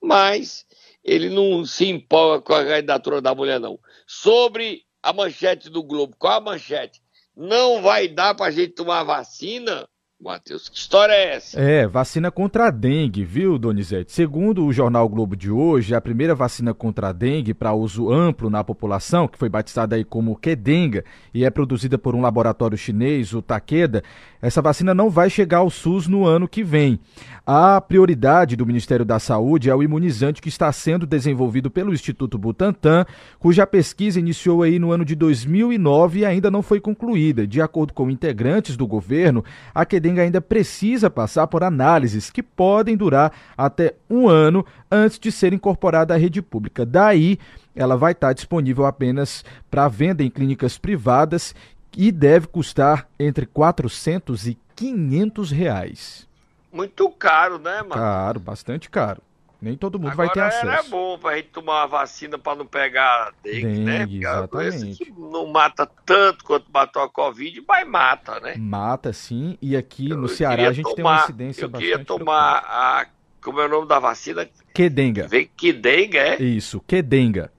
Mas 0.00 0.64
ele 1.02 1.28
não 1.28 1.64
se 1.66 1.86
empolga 1.86 2.40
com 2.40 2.54
a 2.54 2.64
candidatura 2.64 3.20
da 3.20 3.34
mulher, 3.34 3.58
não. 3.58 3.78
Sobre 4.06 4.84
a 5.02 5.12
manchete 5.12 5.68
do 5.70 5.82
Globo, 5.82 6.16
qual 6.16 6.38
a 6.38 6.40
manchete? 6.40 7.02
Não 7.36 7.82
vai 7.82 8.08
dar 8.08 8.34
para 8.34 8.46
a 8.46 8.50
gente 8.50 8.74
tomar 8.74 9.02
vacina? 9.02 9.88
Matheus, 10.20 10.68
que 10.68 10.76
história 10.78 11.12
é 11.12 11.34
essa? 11.34 11.60
É, 11.60 11.86
vacina 11.86 12.30
contra 12.30 12.68
a 12.68 12.70
dengue, 12.70 13.24
viu, 13.24 13.58
Donizete? 13.58 14.12
Segundo 14.12 14.64
o 14.64 14.72
jornal 14.72 15.08
Globo 15.08 15.36
de 15.36 15.50
hoje, 15.50 15.94
a 15.94 16.00
primeira 16.00 16.34
vacina 16.34 16.72
contra 16.72 17.08
a 17.08 17.12
dengue 17.12 17.52
para 17.52 17.74
uso 17.74 18.10
amplo 18.10 18.48
na 18.48 18.62
população, 18.62 19.28
que 19.28 19.36
foi 19.36 19.48
batizada 19.48 19.96
aí 19.96 20.04
como 20.04 20.36
Kedenga 20.36 21.04
e 21.34 21.44
é 21.44 21.50
produzida 21.50 21.98
por 21.98 22.14
um 22.14 22.20
laboratório 22.20 22.78
chinês, 22.78 23.34
o 23.34 23.42
Takeda, 23.42 24.02
essa 24.40 24.62
vacina 24.62 24.94
não 24.94 25.10
vai 25.10 25.28
chegar 25.28 25.58
ao 25.58 25.70
SUS 25.70 26.06
no 26.06 26.24
ano 26.24 26.46
que 26.46 26.62
vem. 26.62 27.00
A 27.46 27.78
prioridade 27.80 28.56
do 28.56 28.64
Ministério 28.64 29.04
da 29.04 29.18
Saúde 29.18 29.68
é 29.68 29.74
o 29.74 29.82
imunizante 29.82 30.40
que 30.40 30.48
está 30.48 30.72
sendo 30.72 31.06
desenvolvido 31.06 31.70
pelo 31.70 31.92
Instituto 31.92 32.38
Butantan, 32.38 33.04
cuja 33.38 33.66
pesquisa 33.66 34.18
iniciou 34.18 34.62
aí 34.62 34.78
no 34.78 34.92
ano 34.92 35.04
de 35.04 35.14
2009 35.14 36.20
e 36.20 36.24
ainda 36.24 36.50
não 36.50 36.62
foi 36.62 36.80
concluída. 36.80 37.46
De 37.46 37.60
acordo 37.60 37.92
com 37.92 38.10
integrantes 38.10 38.76
do 38.76 38.86
governo, 38.86 39.44
a 39.74 39.84
Kedenga 40.04 40.20
ainda 40.20 40.40
precisa 40.40 41.08
passar 41.08 41.46
por 41.46 41.64
análises 41.64 42.30
que 42.30 42.42
podem 42.42 42.94
durar 42.94 43.32
até 43.56 43.94
um 44.10 44.28
ano 44.28 44.66
antes 44.90 45.18
de 45.18 45.32
ser 45.32 45.54
incorporada 45.54 46.12
à 46.12 46.18
rede 46.18 46.42
pública. 46.42 46.84
Daí, 46.84 47.38
ela 47.74 47.96
vai 47.96 48.12
estar 48.12 48.34
disponível 48.34 48.84
apenas 48.84 49.42
para 49.70 49.88
venda 49.88 50.22
em 50.22 50.28
clínicas 50.28 50.76
privadas 50.76 51.54
e 51.96 52.12
deve 52.12 52.48
custar 52.48 53.08
entre 53.18 53.46
400 53.46 54.46
e 54.46 54.58
500 54.76 55.50
reais. 55.50 56.28
Muito 56.70 57.08
caro, 57.08 57.58
né, 57.58 57.78
mano? 57.78 57.94
Caro, 57.94 58.38
bastante 58.38 58.90
caro. 58.90 59.22
Nem 59.60 59.76
todo 59.76 59.98
mundo 59.98 60.12
Agora 60.12 60.26
vai 60.26 60.34
ter 60.34 60.40
acesso. 60.40 60.66
Era 60.66 60.82
bom 60.84 61.18
pra 61.18 61.36
gente 61.36 61.48
tomar 61.48 61.80
uma 61.80 61.86
vacina 61.86 62.38
para 62.38 62.56
não 62.56 62.66
pegar 62.66 63.32
dengue, 63.42 63.62
dengue 63.62 64.20
né? 64.20 64.46
Porque 64.46 64.66
exatamente. 64.66 65.04
que 65.04 65.10
não 65.12 65.46
mata 65.46 65.86
tanto 65.86 66.44
quanto 66.44 66.66
matou 66.72 67.02
a 67.02 67.08
Covid, 67.08 67.64
mas 67.66 67.88
mata, 67.88 68.40
né? 68.40 68.56
Mata, 68.58 69.12
sim. 69.12 69.56
E 69.62 69.76
aqui 69.76 70.10
eu, 70.10 70.18
no 70.18 70.28
Ceará 70.28 70.68
a 70.68 70.72
gente 70.72 70.84
tomar, 70.84 70.94
tem 70.94 71.04
uma 71.04 71.22
incidência 71.22 71.68
bastante. 71.68 71.90
Eu 71.90 71.98
queria 71.98 72.04
tomar 72.04 72.58
a. 72.66 73.06
Como 73.42 73.60
é 73.60 73.66
o 73.66 73.68
nome 73.68 73.88
da 73.88 73.98
vacina? 73.98 74.48
Quedenga. 74.74 75.28
Vem 75.28 75.50
Quedenga, 75.56 76.18
é? 76.18 76.42
Isso, 76.42 76.80
Quedenga. 76.80 77.52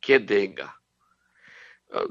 Quedenga. 0.00 0.81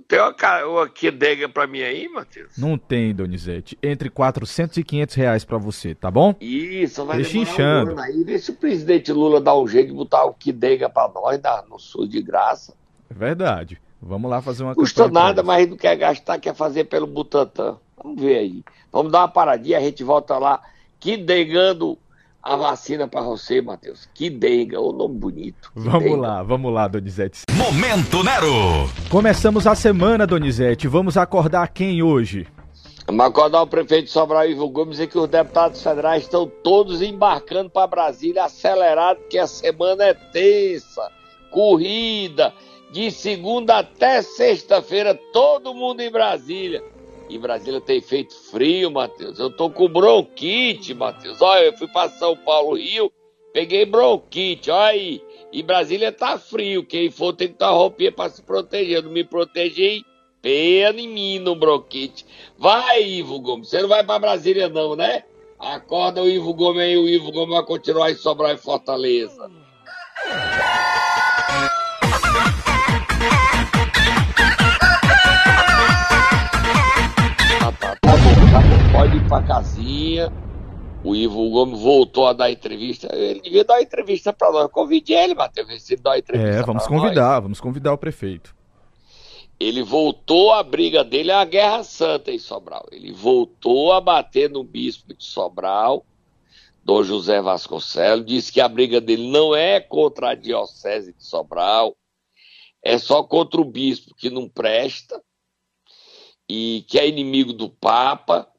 Tem 0.07 0.19
uma, 0.19 0.87
quedega 0.87 1.49
pra 1.49 1.65
mim 1.65 1.81
aí, 1.81 2.07
Matheus? 2.07 2.55
Não 2.55 2.77
tem, 2.77 3.15
Donizete. 3.15 3.77
Entre 3.81 4.09
400 4.09 4.77
e 4.77 4.83
500 4.83 5.15
reais 5.15 5.43
pra 5.43 5.57
você, 5.57 5.95
tá 5.95 6.11
bom? 6.11 6.35
Isso, 6.39 7.03
vai 7.03 7.17
Deixa 7.17 7.37
inchando. 7.39 7.95
Um 7.95 7.99
aí. 7.99 8.23
Vê 8.23 8.37
se 8.37 8.51
o 8.51 8.55
presidente 8.55 9.11
Lula 9.11 9.41
dá 9.41 9.57
um 9.57 9.67
jeito 9.67 9.87
de 9.87 9.95
botar 9.95 10.23
o 10.25 10.33
quedega 10.33 10.87
pra 10.87 11.09
nós 11.09 11.39
dá 11.39 11.63
no 11.67 11.79
sul 11.79 12.07
de 12.07 12.21
graça. 12.21 12.75
É 13.09 13.13
verdade. 13.13 13.81
Vamos 13.99 14.29
lá 14.29 14.41
fazer 14.41 14.63
uma 14.63 14.75
Custa 14.75 15.07
nada, 15.09 15.41
mas 15.41 15.67
não 15.67 15.77
quer 15.77 15.95
gastar, 15.95 16.39
quer 16.39 16.55
fazer 16.55 16.85
pelo 16.85 17.07
Butantan. 17.07 17.77
Vamos 18.01 18.21
ver 18.21 18.37
aí. 18.37 18.63
Vamos 18.91 19.11
dar 19.11 19.19
uma 19.19 19.27
paradinha, 19.27 19.77
a 19.77 19.81
gente 19.81 20.03
volta 20.03 20.37
lá, 20.37 20.61
quedegando 20.99 21.97
a 22.41 22.55
vacina 22.55 23.07
para 23.07 23.21
você, 23.21 23.61
Matheus. 23.61 24.07
Que 24.13 24.29
denga, 24.29 24.79
o 24.79 24.91
nome 24.91 25.17
bonito. 25.17 25.71
Vamos 25.75 26.03
denga. 26.03 26.17
lá, 26.17 26.43
vamos 26.43 26.73
lá, 26.73 26.87
Donizete. 26.87 27.43
Momento 27.51 28.23
Nero. 28.23 28.89
Começamos 29.09 29.67
a 29.67 29.75
semana, 29.75 30.25
Donizete. 30.25 30.87
Vamos 30.87 31.17
acordar 31.17 31.67
quem 31.69 32.01
hoje? 32.01 32.47
Vamos 33.05 33.25
acordar 33.25 33.61
o 33.61 33.67
prefeito 33.67 34.05
de 34.05 34.11
Sobral, 34.11 34.47
Ivo 34.47 34.69
Gomes, 34.69 34.99
e 34.99 35.07
que 35.07 35.17
os 35.17 35.27
deputados 35.27 35.81
federais 35.81 36.23
estão 36.23 36.49
todos 36.63 37.01
embarcando 37.01 37.69
para 37.69 37.87
Brasília 37.87 38.45
acelerado, 38.45 39.17
porque 39.19 39.37
a 39.37 39.47
semana 39.47 40.05
é 40.05 40.13
terça, 40.13 41.11
corrida, 41.49 42.53
de 42.91 43.11
segunda 43.11 43.79
até 43.79 44.21
sexta-feira, 44.21 45.13
todo 45.33 45.73
mundo 45.73 46.01
em 46.01 46.11
Brasília. 46.11 46.83
E 47.31 47.37
Brasília 47.37 47.79
tem 47.79 48.01
feito 48.01 48.35
frio, 48.51 48.91
Matheus. 48.91 49.39
Eu 49.39 49.49
tô 49.49 49.69
com 49.69 49.87
bronquite, 49.87 50.93
Matheus. 50.93 51.41
Olha, 51.41 51.67
eu 51.67 51.77
fui 51.77 51.87
para 51.87 52.09
São 52.09 52.35
Paulo, 52.35 52.75
Rio, 52.75 53.09
peguei 53.53 53.85
bronquite, 53.85 54.69
olha 54.69 54.87
aí. 54.87 55.23
E 55.49 55.63
Brasília 55.63 56.11
tá 56.11 56.37
frio. 56.37 56.85
Quem 56.85 57.09
for 57.09 57.31
tem 57.31 57.47
que 57.47 57.53
estar 57.53 57.69
roupinha 57.69 58.11
para 58.11 58.29
se 58.29 58.41
proteger. 58.41 59.01
Não 59.01 59.11
me 59.11 59.23
protegi, 59.23 60.05
pena 60.41 60.99
em 60.99 61.07
mim 61.07 61.39
no 61.39 61.55
bronquite. 61.55 62.25
Vai, 62.57 63.01
Ivo 63.01 63.39
Gomes. 63.39 63.69
Você 63.69 63.81
não 63.81 63.87
vai 63.87 64.03
para 64.03 64.19
Brasília, 64.19 64.67
não, 64.67 64.97
né? 64.97 65.23
Acorda 65.57 66.21
o 66.21 66.27
Ivo 66.27 66.53
Gomes 66.53 66.81
aí, 66.81 66.97
o 66.97 67.07
Ivo 67.07 67.31
Gomes 67.31 67.55
vai 67.55 67.63
continuar 67.63 68.11
em 68.11 68.15
Sobral 68.15 68.51
e 68.51 68.57
Fortaleza. 68.57 69.49
Ir 79.15 79.27
pra 79.27 79.43
casinha. 79.43 80.31
O 81.03 81.15
Ivo 81.15 81.49
Gomes 81.49 81.79
voltou 81.79 82.27
a 82.27 82.33
dar 82.33 82.51
entrevista. 82.51 83.13
Ele 83.13 83.41
devia 83.41 83.63
dar 83.63 83.75
uma 83.75 83.81
entrevista 83.81 84.31
para 84.31 84.51
nós. 84.51 84.71
Convide 84.71 85.13
ele, 85.13 85.33
Matheus, 85.33 85.83
se 85.83 85.95
dar 85.95 86.11
uma 86.11 86.17
entrevista. 86.19 86.59
É, 86.59 86.63
vamos 86.63 86.87
convidar, 86.87 87.33
nós. 87.33 87.43
vamos 87.43 87.59
convidar 87.59 87.93
o 87.93 87.97
prefeito. 87.97 88.55
Ele 89.59 89.83
voltou 89.83 90.53
a 90.53 90.63
briga 90.63 91.03
dele 91.03 91.31
à 91.31 91.43
Guerra 91.43 91.83
Santa 91.83 92.31
em 92.31 92.39
Sobral. 92.39 92.85
Ele 92.91 93.11
voltou 93.11 93.91
a 93.93 93.99
bater 93.99 94.49
no 94.49 94.63
bispo 94.63 95.13
de 95.13 95.23
Sobral, 95.23 96.05
Dom 96.83 97.03
José 97.03 97.41
Vasconcelos, 97.41 98.25
disse 98.25 98.51
que 98.51 98.61
a 98.61 98.67
briga 98.67 98.99
dele 98.99 99.29
não 99.29 99.55
é 99.55 99.79
contra 99.79 100.31
a 100.31 100.35
diocese 100.35 101.13
de 101.13 101.23
Sobral, 101.23 101.95
é 102.83 102.97
só 102.97 103.23
contra 103.23 103.61
o 103.61 103.65
bispo 103.65 104.15
que 104.15 104.31
não 104.31 104.49
presta 104.49 105.21
e 106.49 106.83
que 106.87 106.97
é 106.97 107.07
inimigo 107.07 107.53
do 107.53 107.69
Papa 107.69 108.50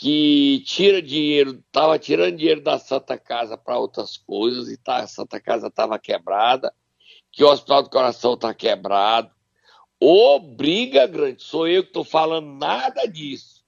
que 0.00 0.62
tira 0.64 1.02
dinheiro, 1.02 1.60
estava 1.66 1.98
tirando 1.98 2.36
dinheiro 2.36 2.60
da 2.60 2.78
Santa 2.78 3.18
Casa 3.18 3.58
para 3.58 3.76
outras 3.76 4.16
coisas, 4.16 4.68
e 4.68 4.76
tá, 4.76 4.98
a 4.98 5.08
Santa 5.08 5.40
Casa 5.40 5.66
estava 5.66 5.98
quebrada, 5.98 6.72
que 7.32 7.42
o 7.42 7.50
Hospital 7.50 7.82
do 7.82 7.90
Coração 7.90 8.34
está 8.34 8.54
quebrado. 8.54 9.28
Ô, 9.98 10.38
briga 10.38 11.04
grande, 11.04 11.42
sou 11.42 11.66
eu 11.66 11.82
que 11.82 11.88
estou 11.88 12.04
falando 12.04 12.46
nada 12.46 13.06
disso. 13.06 13.64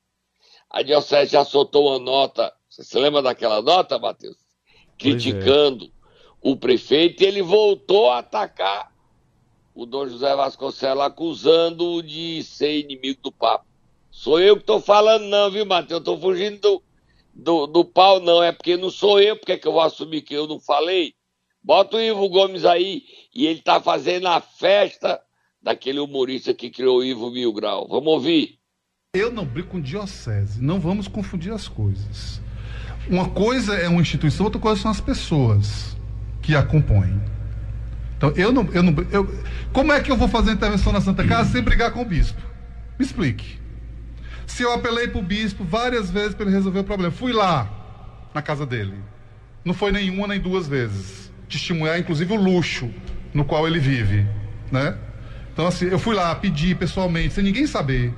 A 0.70 0.82
Diocese 0.82 1.32
já 1.32 1.44
soltou 1.44 1.88
uma 1.88 1.98
nota, 1.98 2.54
você 2.68 2.84
se 2.84 2.96
lembra 2.96 3.22
daquela 3.22 3.60
nota, 3.60 3.98
Matheus? 3.98 4.36
É. 4.36 4.78
Criticando 4.96 5.86
é. 5.86 5.90
o 6.40 6.56
prefeito, 6.56 7.24
e 7.24 7.26
ele 7.26 7.42
voltou 7.42 8.08
a 8.08 8.18
atacar 8.18 8.94
o 9.74 9.84
Dom 9.84 10.06
José 10.06 10.36
Vasconcelos, 10.36 11.02
acusando 11.02 12.00
de 12.04 12.44
ser 12.44 12.78
inimigo 12.78 13.20
do 13.20 13.32
Papa. 13.32 13.69
Sou 14.10 14.40
eu 14.40 14.56
que 14.56 14.62
estou 14.62 14.80
falando, 14.80 15.24
não, 15.24 15.50
viu, 15.50 15.64
Matheus? 15.64 15.92
Eu 15.92 15.98
estou 15.98 16.20
fugindo 16.20 16.58
do, 16.60 16.82
do, 17.34 17.66
do, 17.66 17.84
pau, 17.84 18.20
não. 18.20 18.42
É 18.42 18.52
porque 18.52 18.76
não 18.76 18.90
sou 18.90 19.20
eu, 19.20 19.36
porque 19.36 19.52
é 19.52 19.58
que 19.58 19.66
eu 19.66 19.72
vou 19.72 19.80
assumir 19.80 20.22
que 20.22 20.34
eu 20.34 20.46
não 20.46 20.58
falei? 20.58 21.14
Bota 21.62 21.96
o 21.96 22.00
Ivo 22.00 22.28
Gomes 22.28 22.64
aí 22.64 23.04
e 23.34 23.46
ele 23.46 23.58
está 23.58 23.80
fazendo 23.80 24.26
a 24.26 24.40
festa 24.40 25.20
daquele 25.62 26.00
humorista 26.00 26.54
que 26.54 26.70
criou 26.70 26.98
o 26.98 27.04
Ivo 27.04 27.30
Mil 27.30 27.52
Grau. 27.52 27.86
Vamos 27.88 28.08
ouvir. 28.08 28.58
Eu 29.14 29.30
não 29.30 29.44
brigo 29.44 29.68
com 29.68 29.80
diocese. 29.80 30.62
Não 30.62 30.80
vamos 30.80 31.06
confundir 31.06 31.52
as 31.52 31.68
coisas. 31.68 32.40
Uma 33.08 33.28
coisa 33.28 33.74
é 33.74 33.88
uma 33.88 34.00
instituição, 34.00 34.46
outra 34.46 34.60
coisa 34.60 34.80
são 34.80 34.90
as 34.90 35.00
pessoas 35.00 35.96
que 36.42 36.54
a 36.54 36.62
compõem. 36.62 37.20
Então, 38.16 38.32
eu 38.36 38.52
não. 38.52 38.68
Eu 38.72 38.82
não 38.82 38.94
eu, 39.10 39.26
como 39.72 39.92
é 39.92 40.00
que 40.00 40.10
eu 40.10 40.16
vou 40.16 40.28
fazer 40.28 40.52
intervenção 40.52 40.92
na 40.92 41.00
Santa 41.00 41.26
Casa 41.26 41.52
sem 41.52 41.62
brigar 41.62 41.92
com 41.92 42.02
o 42.02 42.04
bispo? 42.04 42.40
Me 42.98 43.04
explique. 43.04 43.59
Se 44.50 44.64
eu 44.64 44.72
apelei 44.74 45.06
para 45.06 45.20
o 45.20 45.22
bispo 45.22 45.64
várias 45.64 46.10
vezes 46.10 46.34
para 46.34 46.44
ele 46.44 46.54
resolver 46.54 46.80
o 46.80 46.84
problema, 46.84 47.12
fui 47.12 47.32
lá 47.32 47.70
na 48.34 48.42
casa 48.42 48.66
dele. 48.66 48.94
Não 49.64 49.72
foi 49.72 49.92
nenhuma 49.92 50.26
nem 50.26 50.40
duas 50.40 50.66
vezes. 50.66 51.30
Testemunhar, 51.48 51.98
inclusive, 51.98 52.32
o 52.32 52.36
luxo 52.36 52.90
no 53.32 53.44
qual 53.44 53.66
ele 53.66 53.78
vive, 53.78 54.26
né? 54.70 54.98
Então, 55.52 55.68
assim, 55.68 55.86
eu 55.86 55.98
fui 55.98 56.14
lá, 56.14 56.34
pedi 56.34 56.74
pessoalmente, 56.74 57.32
sem 57.32 57.44
ninguém 57.44 57.66
saber. 57.66 58.12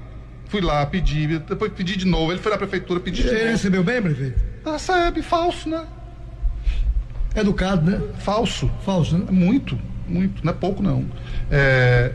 Fui 0.46 0.62
lá, 0.62 0.84
pedi, 0.86 1.26
depois 1.38 1.70
pedi 1.72 1.96
de 1.96 2.06
novo. 2.06 2.32
Ele 2.32 2.40
foi 2.40 2.50
na 2.50 2.58
prefeitura, 2.58 2.98
pedi 2.98 3.22
de 3.22 3.28
ele 3.28 3.32
novo. 3.32 3.44
Ele 3.44 3.52
recebeu 3.52 3.84
bem, 3.84 4.02
prefeito? 4.02 4.40
Recebe, 4.64 5.22
falso, 5.22 5.68
né? 5.68 5.84
Educado, 7.36 7.90
né? 7.90 8.00
Falso. 8.20 8.70
Falso, 8.84 9.18
né? 9.18 9.26
Muito, 9.30 9.78
muito. 10.08 10.44
Não 10.44 10.52
é 10.52 10.56
pouco, 10.56 10.82
não. 10.82 11.04
É, 11.50 12.10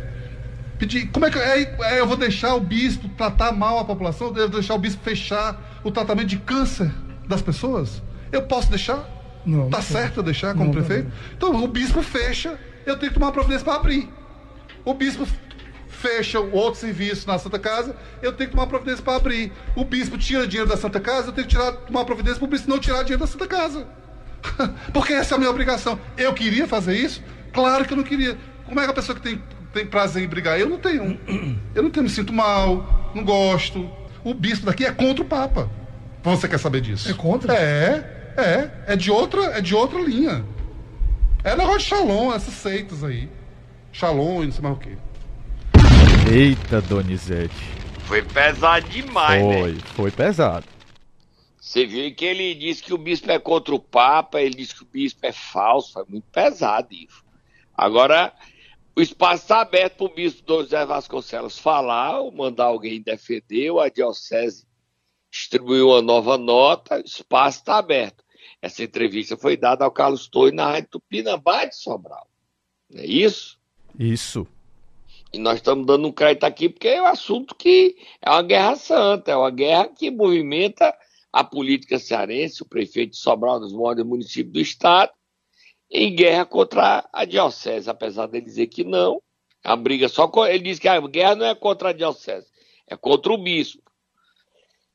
Pedir, 0.78 1.08
como 1.08 1.26
é 1.26 1.32
que 1.32 1.40
é, 1.40 1.76
é, 1.82 2.00
eu 2.00 2.08
vou 2.08 2.16
deixar 2.16 2.54
o 2.56 2.60
bispo 2.60 3.10
tratar 3.10 3.52
mal 3.52 3.80
a 3.80 3.86
população? 3.86 4.28
Eu 4.28 4.34
vou 4.34 4.50
deixar 4.50 4.76
o 4.76 4.80
bispo 4.80 5.04
fechar 5.04 5.80
o 5.84 5.92
tratamento 5.92 6.28
de 6.28 6.38
câncer 6.38 6.92
das 7.28 7.42
pessoas? 7.42 8.02
Eu 8.32 8.44
posso 8.44 8.70
deixar? 8.70 9.08
Não. 9.46 9.70
Tá 9.70 9.78
não 9.78 9.84
certo 9.84 10.18
eu 10.18 10.24
deixar 10.24 10.54
como 10.54 10.66
não, 10.66 10.72
prefeito? 10.72 11.12
Então 11.36 11.56
o 11.64 11.68
bispo 11.68 12.02
fecha, 12.02 12.60
eu 12.86 12.98
tenho 12.98 13.12
que 13.12 13.16
tomar 13.16 13.28
uma 13.28 13.34
providência 13.34 13.66
para 13.66 13.76
abrir. 13.76 14.10
O 14.86 14.94
bispo 14.94 15.28
fecham 15.88 16.52
outro 16.52 16.80
serviço 16.80 17.28
na 17.28 17.40
Santa 17.40 17.58
Casa, 17.58 17.96
eu 18.22 18.32
tenho 18.34 18.50
que 18.50 18.56
tomar 18.56 18.68
providência 18.68 19.04
para 19.04 19.16
abrir. 19.16 19.52
O 19.76 19.84
bispo 19.84 20.18
tira 20.18 20.46
dinheiro 20.46 20.70
da 20.70 20.78
Santa 20.78 21.00
Casa, 21.00 21.30
eu 21.30 21.34
tenho 21.34 21.48
que 21.48 21.56
tirar, 21.56 21.72
tomar 21.72 22.06
providência 22.06 22.38
para 22.38 22.46
o 22.46 22.50
bispo 22.50 22.70
não 22.70 22.80
tirar 22.80 23.02
dinheiro 23.04 23.22
da 23.22 23.28
Santa 23.28 23.48
Casa. 23.48 23.88
Porque 24.94 25.14
essa 25.14 25.34
é 25.34 25.36
a 25.36 25.40
minha 25.40 25.50
obrigação. 25.50 26.00
Eu 26.18 26.34
queria 26.34 26.68
fazer 26.68 26.96
isso? 26.96 27.24
Claro 27.52 27.86
que 27.86 27.94
eu 27.94 27.98
não 27.98 28.04
queria. 28.04 28.38
Como 28.66 28.80
é 28.80 28.84
que 28.84 28.92
a 28.92 28.94
pessoa 28.94 29.16
que 29.16 29.22
tem, 29.22 29.42
tem 29.78 29.86
prazer 29.86 30.24
em 30.24 30.28
brigar? 30.28 30.60
Eu 30.60 30.68
não 30.68 30.80
tenho. 30.80 31.20
Eu 31.76 31.84
não 31.84 31.92
tenho, 31.92 32.04
me 32.04 32.10
sinto 32.10 32.34
mal, 32.34 33.12
não 33.14 33.24
gosto. 33.24 33.90
O 34.24 34.34
bispo 34.34 34.66
daqui 34.66 34.84
é 34.86 34.92
contra 34.92 35.24
o 35.24 35.28
Papa. 35.28 35.70
Você 36.24 36.48
quer 36.48 36.58
saber 36.58 36.82
disso? 36.82 37.10
É 37.10 37.14
contra? 37.14 37.54
É, 37.54 38.34
é. 38.36 38.94
É 38.94 38.96
de 38.96 39.12
outra, 39.12 39.42
é 39.58 39.62
de 39.62 39.76
outra 39.76 40.00
linha. 40.02 40.44
É 41.44 41.56
negócio 41.56 41.80
de 41.80 41.86
Shalom, 41.86 42.34
essas 42.34 42.54
seitas 42.56 43.04
aí. 43.04 43.30
Shalom 43.94 44.44
e 44.44 44.46
não 44.48 44.52
sei 44.52 44.62
mais 44.62 44.76
o 44.76 44.80
quê. 44.80 44.98
Eita, 46.30 46.82
Donizete. 46.82 47.56
Foi 48.06 48.22
pesado 48.22 48.88
demais, 48.90 49.42
Foi, 49.42 49.72
né? 49.74 49.80
foi 49.96 50.12
pesado. 50.12 50.66
Você 51.60 51.86
viu 51.86 52.14
que 52.16 52.26
ele 52.26 52.56
disse 52.56 52.82
que 52.82 52.94
o 52.94 52.98
bispo 52.98 53.30
é 53.30 53.38
contra 53.38 53.76
o 53.76 53.80
Papa, 53.80 54.42
ele 54.42 54.56
disse 54.56 54.76
que 54.76 54.84
o 54.84 54.88
bispo 54.92 55.26
é 55.26 55.32
falso, 55.32 55.94
foi 55.94 56.04
muito 56.10 56.26
pesado 56.32 56.88
isso. 56.92 57.24
Agora, 57.78 58.34
o 58.98 59.02
espaço 59.02 59.44
está 59.44 59.62
aberto 59.62 59.98
para 59.98 60.06
o 60.08 60.16
bispo 60.16 60.42
Dom 60.42 60.64
José 60.64 60.84
Vasconcelos 60.84 61.60
falar, 61.60 62.20
ou 62.20 62.32
mandar 62.32 62.64
alguém 62.64 63.00
defender, 63.00 63.70
ou 63.70 63.80
a 63.80 63.90
diocese 63.90 64.66
distribuir 65.30 65.86
uma 65.86 66.02
nova 66.02 66.36
nota, 66.36 66.98
o 66.98 67.06
espaço 67.06 67.60
está 67.60 67.78
aberto. 67.78 68.24
Essa 68.60 68.84
entrevista 68.84 69.38
foi 69.38 69.56
dada 69.56 69.86
ao 69.86 69.92
Carlos 69.92 70.28
Torres 70.28 70.56
na 70.56 70.72
Rádio 70.72 70.90
Tupinambá 70.94 71.66
de 71.66 71.76
Sobral. 71.76 72.28
Não 72.90 73.04
é 73.04 73.06
isso? 73.06 73.60
Isso. 74.00 74.48
E 75.32 75.38
nós 75.38 75.58
estamos 75.58 75.86
dando 75.86 76.08
um 76.08 76.12
crédito 76.12 76.46
aqui 76.46 76.68
porque 76.68 76.88
é 76.88 77.00
um 77.00 77.06
assunto 77.06 77.54
que 77.54 77.96
é 78.20 78.32
uma 78.32 78.42
guerra 78.42 78.76
santa, 78.78 79.32
é 79.32 79.36
uma 79.36 79.52
guerra 79.52 79.90
que 79.90 80.10
movimenta 80.10 80.92
a 81.32 81.44
política 81.44 82.00
cearense, 82.00 82.64
o 82.64 82.68
prefeito 82.68 83.12
de 83.12 83.18
Sobral, 83.18 83.60
dos 83.60 83.74
maiores 83.74 84.04
municípios 84.04 84.54
do 84.54 84.60
estado, 84.60 85.12
em 85.90 86.14
guerra 86.16 86.46
contra 86.46 87.08
a 87.12 87.26
diocese, 87.26 87.90
apesar 87.90 88.28
de 88.28 88.42
dizer 88.42 88.68
que 88.68 88.84
não. 88.84 89.22
A 89.64 89.76
briga 89.76 90.08
só 90.08 90.32
ele 90.48 90.64
diz 90.64 90.80
que 90.80 90.88
a 90.88 91.00
guerra 91.02 91.36
não 91.36 91.46
é 91.46 91.56
contra 91.56 91.90
a 91.90 91.94
diocese, 91.94 92.48
é 92.88 92.96
contra 92.96 93.34
o 93.34 93.38
bispo. 93.38 93.82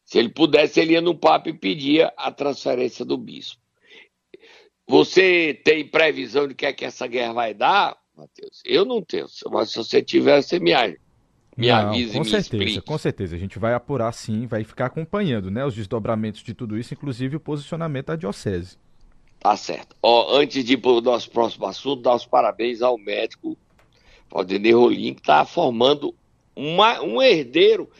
Se 0.04 0.18
ele 0.18 0.28
pudesse, 0.28 0.80
ele 0.80 0.92
ia 0.92 1.00
no 1.00 1.14
Papa 1.14 1.49
e 1.49 1.52
pedia 1.54 2.12
a 2.16 2.30
transferência 2.30 3.04
do 3.04 3.16
bispo. 3.16 3.61
Você 4.87 5.61
tem 5.64 5.87
previsão 5.87 6.46
de 6.46 6.54
que 6.54 6.66
é 6.66 6.72
que 6.72 6.84
essa 6.84 7.06
guerra 7.06 7.32
vai 7.32 7.54
dar, 7.54 7.96
Matheus? 8.14 8.61
Eu 8.64 8.84
não 8.84 9.02
tenho, 9.02 9.26
mas 9.50 9.70
se 9.70 9.78
você 9.78 10.02
tiver, 10.02 10.42
você 10.42 10.58
me, 10.58 10.75
a- 10.75 10.94
me 11.56 11.68
Não, 11.68 11.76
avisa 11.76 12.18
com 12.18 12.25
certeza, 12.25 12.64
explique. 12.64 12.80
com 12.82 12.99
certeza. 12.99 13.37
A 13.37 13.38
gente 13.38 13.58
vai 13.58 13.75
apurar 13.75 14.12
sim, 14.12 14.46
vai 14.46 14.64
ficar 14.64 14.87
acompanhando, 14.87 15.50
né? 15.50 15.64
Os 15.64 15.75
desdobramentos 15.75 16.42
de 16.42 16.52
tudo 16.52 16.76
isso, 16.78 16.92
inclusive 16.92 17.37
o 17.37 17.40
posicionamento 17.40 18.06
da 18.06 18.16
diocese. 18.16 18.76
Tá 19.42 19.56
certo. 19.56 19.96
Ó, 20.00 20.37
antes 20.37 20.64
de 20.64 20.75
ir 20.75 20.76
para 20.76 20.92
o 20.92 21.00
nosso 21.00 21.28
próximo 21.28 21.66
assunto, 21.66 22.02
dar 22.02 22.14
os 22.14 22.25
parabéns 22.25 22.80
ao 22.80 22.96
médico 22.96 23.58
Valdenir 24.30 24.76
Rolim, 24.76 25.14
que 25.14 25.20
está 25.20 25.44
formando 25.44 26.14
uma- 26.54 27.02
um 27.02 27.20
herdeiro, 27.20 27.90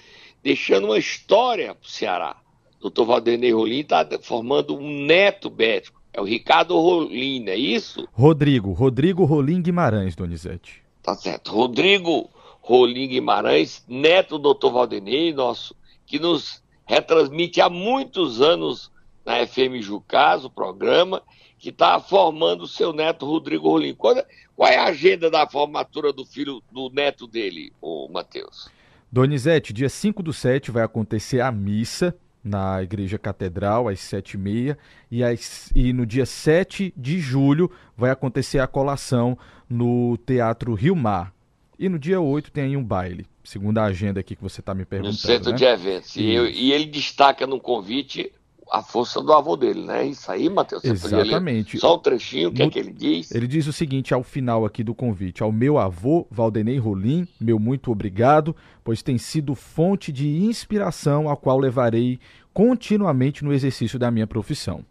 deixando 0.41 0.85
uma 0.87 0.99
história 0.99 1.75
para 1.75 1.85
o 1.85 1.91
Ceará. 1.91 2.37
Doutor 2.81 3.07
Valdenir 3.07 3.57
Rolim 3.57 3.81
está 3.81 4.07
formando 4.21 4.77
um 4.77 5.05
neto 5.05 5.51
médico. 5.51 6.01
É 6.13 6.21
o 6.21 6.25
Ricardo 6.25 6.79
Rolim, 6.79 7.41
não 7.41 7.53
é 7.53 7.57
isso? 7.57 8.07
Rodrigo, 8.13 8.71
Rodrigo 8.73 9.25
Rolim 9.25 9.61
Guimarães, 9.61 10.15
Donizete. 10.15 10.81
Tá 11.03 11.15
certo. 11.17 11.51
Rodrigo 11.51 12.31
Rolim 12.61 13.09
Guimarães, 13.09 13.85
neto 13.89 14.39
do 14.39 14.55
Dr. 14.55 14.71
Valdenir, 14.71 15.35
nosso, 15.35 15.75
que 16.07 16.21
nos 16.21 16.63
retransmite 16.87 17.61
há 17.61 17.69
muitos 17.69 18.41
anos 18.41 18.93
na 19.25 19.47
FM 19.47 19.81
Jucás, 19.81 20.45
o 20.45 20.51
programa, 20.51 21.23
que 21.59 21.69
está 21.71 21.99
formando 22.01 22.63
o 22.65 22.69
seu 22.69 22.93
neto 22.93 23.25
Rodrigo 23.27 23.69
Rolim. 23.69 23.95
Quando- 23.95 24.25
qual 24.57 24.69
é 24.71 24.77
a 24.79 24.85
agenda 24.85 25.31
da 25.31 25.47
formatura 25.49 26.13
do 26.13 26.25
filho, 26.27 26.63
do 26.73 26.91
neto 26.91 27.27
dele, 27.27 27.73
o 27.81 28.09
Matheus? 28.13 28.69
Donizete, 29.11 29.73
dia 29.73 29.89
5 29.89 30.23
do 30.23 30.33
7 30.33 30.71
vai 30.71 30.83
acontecer 30.83 31.41
a 31.41 31.53
missa 31.53 32.17
na 32.43 32.83
Igreja 32.83 33.19
Catedral, 33.19 33.87
às 33.89 34.01
7h30, 34.01 34.77
e, 35.11 35.23
às- 35.23 35.71
e 35.77 35.93
no 35.93 36.05
dia 36.05 36.27
7 36.27 36.93
de 36.97 37.21
julho 37.21 37.71
vai 37.97 38.11
acontecer 38.11 38.59
a 38.59 38.67
colação 38.67 39.39
no 39.69 40.17
Teatro 40.17 40.75
Rio 40.75 40.97
Mar. 40.97 41.33
E 41.79 41.89
no 41.89 41.99
dia 41.99 42.21
8 42.21 42.51
tem 42.51 42.65
aí 42.65 42.77
um 42.77 42.83
baile, 42.83 43.27
segundo 43.45 43.79
a 43.79 43.85
agenda 43.85 44.19
aqui 44.21 44.35
que 44.35 44.43
você 44.43 44.61
está 44.61 44.75
me 44.75 44.81
No 44.81 44.87
perguntando. 44.87 45.17
centro 45.19 45.51
né? 45.53 45.57
de 45.57 45.65
eventos. 45.65 46.17
E, 46.17 46.31
eu- 46.31 46.49
e 46.49 46.73
ele 46.73 46.87
destaca 46.87 47.47
no 47.47 47.61
convite 47.61 48.33
a 48.73 48.83
força 48.83 49.21
do 49.21 49.35
avô 49.35 49.55
dele, 49.55 49.85
né? 49.85 50.07
Isso 50.07 50.33
aí, 50.33 50.49
Matheus? 50.49 50.83
Exatamente. 50.83 51.79
Só 51.79 51.97
um 51.97 51.99
trechinho, 51.99 52.49
o 52.49 52.53
que 52.53 52.63
é 52.63 52.65
No- 52.65 52.71
que 52.71 52.79
ele 52.79 52.91
diz? 52.91 53.31
Ele 53.31 53.47
diz 53.47 53.67
o 53.67 53.73
seguinte 53.73 54.15
ao 54.15 54.23
final 54.23 54.65
aqui 54.65 54.83
do 54.83 54.95
convite: 54.95 55.43
ao 55.43 55.53
meu 55.53 55.77
avô, 55.77 56.27
Valdenei 56.31 56.79
Rolim, 56.79 57.29
meu 57.39 57.59
muito 57.59 57.93
obrigado, 57.93 58.57
pois 58.83 59.03
tem 59.03 59.19
sido 59.19 59.55
fonte 59.55 60.11
de 60.11 60.27
inspiração 60.27 61.29
a 61.29 61.37
qual 61.37 61.59
levarei 61.59 62.19
continuamente 62.55 63.45
no 63.45 63.53
exercício 63.53 63.99
da 63.99 64.11
minha 64.11 64.27
profissão. 64.27 64.83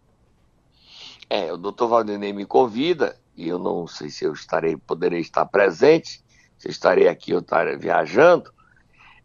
É, 1.28 1.52
o 1.52 1.56
doutor 1.56 1.88
Valdenei 1.88 2.32
me 2.32 2.44
convida, 2.46 3.16
e 3.36 3.48
eu 3.48 3.58
não 3.58 3.88
sei 3.88 4.10
se 4.10 4.24
eu 4.24 4.32
estarei, 4.32 4.76
poderei 4.76 5.20
estar 5.20 5.44
presente, 5.46 6.22
se 6.56 6.68
estarei 6.68 7.08
aqui 7.08 7.32
ou 7.32 7.40
estarei 7.40 7.76
viajando, 7.76 8.52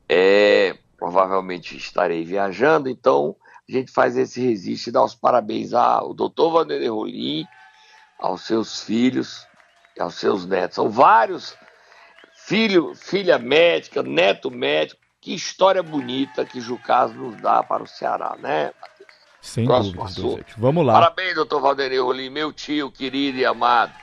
é, 0.10 0.76
provavelmente 0.98 1.78
estarei 1.78 2.24
viajando, 2.24 2.90
então 2.90 3.36
a 3.70 3.72
gente 3.72 3.92
faz 3.92 4.16
esse 4.16 4.42
registro 4.42 4.90
e 4.90 4.94
dá 4.94 5.04
os 5.04 5.14
parabéns 5.14 5.74
ao 5.74 6.14
doutor 6.14 6.52
Valdenei 6.52 6.88
Rolim, 6.88 7.46
aos 8.18 8.42
seus 8.42 8.82
filhos 8.82 9.46
e 9.96 10.02
aos 10.02 10.16
seus 10.16 10.46
netos. 10.46 10.76
São 10.76 10.90
vários, 10.90 11.56
filho, 12.34 12.96
filha 12.96 13.38
médica, 13.38 14.02
neto 14.02 14.50
médico, 14.50 15.02
que 15.20 15.34
história 15.34 15.84
bonita 15.84 16.46
que 16.46 16.62
Jucás 16.62 17.14
nos 17.14 17.36
dá 17.42 17.62
para 17.62 17.84
o 17.84 17.88
Ceará, 17.88 18.38
né? 18.40 18.72
Sem 19.42 19.66
Próximo. 19.66 20.06
Donizete. 20.08 20.54
Vamos 20.58 20.86
lá. 20.86 20.94
Parabéns, 20.94 21.36
doutor 21.36 21.60
Valdenir 21.60 22.04
Rolim, 22.04 22.30
meu 22.30 22.54
tio 22.54 22.90
querido 22.90 23.38
e 23.38 23.46
amado. 23.46 23.94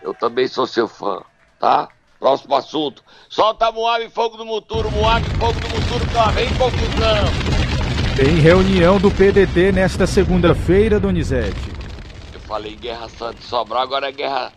Eu 0.00 0.14
também 0.14 0.46
sou 0.46 0.66
seu 0.66 0.86
fã, 0.86 1.22
tá? 1.58 1.88
Próximo 2.20 2.54
assunto. 2.54 3.02
Solta 3.28 3.70
Moab 3.72 4.04
e 4.04 4.10
fogo 4.10 4.36
do 4.36 4.44
Muturo, 4.44 4.90
Moab 4.90 5.26
e 5.26 5.30
fogo 5.38 5.58
do 5.60 5.68
Muturo, 5.68 6.14
lá 6.14 6.30
vem 6.30 6.48
confusão. 6.54 7.57
Tem 8.18 8.34
reunião 8.40 8.98
do 8.98 9.12
PDT 9.12 9.70
nesta 9.70 10.04
segunda-feira, 10.04 10.98
Donizete. 10.98 11.70
Eu 12.34 12.40
falei 12.40 12.74
Guerra 12.74 13.08
Santa 13.08 13.38
e 13.38 13.44
Sobral, 13.44 13.80
agora 13.80 14.08
é 14.08 14.12
Guerra, 14.12 14.52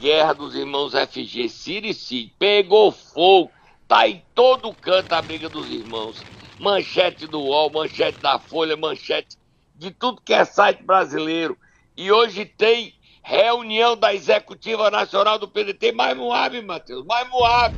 guerra 0.00 0.32
dos 0.32 0.52
Irmãos 0.56 0.94
FG, 0.94 1.48
Ciro 1.48 1.94
Cid. 1.94 2.32
Pegou 2.36 2.90
fogo, 2.90 3.52
tá 3.86 4.08
em 4.08 4.20
todo 4.34 4.74
canto 4.74 5.12
a 5.12 5.22
briga 5.22 5.48
dos 5.48 5.70
irmãos. 5.70 6.20
Manchete 6.58 7.28
do 7.28 7.40
UOL, 7.40 7.70
manchete 7.70 8.18
da 8.20 8.36
Folha, 8.40 8.76
manchete 8.76 9.36
de 9.76 9.92
tudo 9.92 10.20
que 10.20 10.34
é 10.34 10.44
site 10.44 10.82
brasileiro. 10.82 11.56
E 11.96 12.10
hoje 12.10 12.44
tem 12.44 12.94
reunião 13.22 13.96
da 13.96 14.12
Executiva 14.12 14.90
Nacional 14.90 15.38
do 15.38 15.46
PDT, 15.46 15.92
mais 15.92 16.16
Moab, 16.16 16.60
Matheus, 16.62 17.06
mais 17.06 17.28
Moab. 17.28 17.76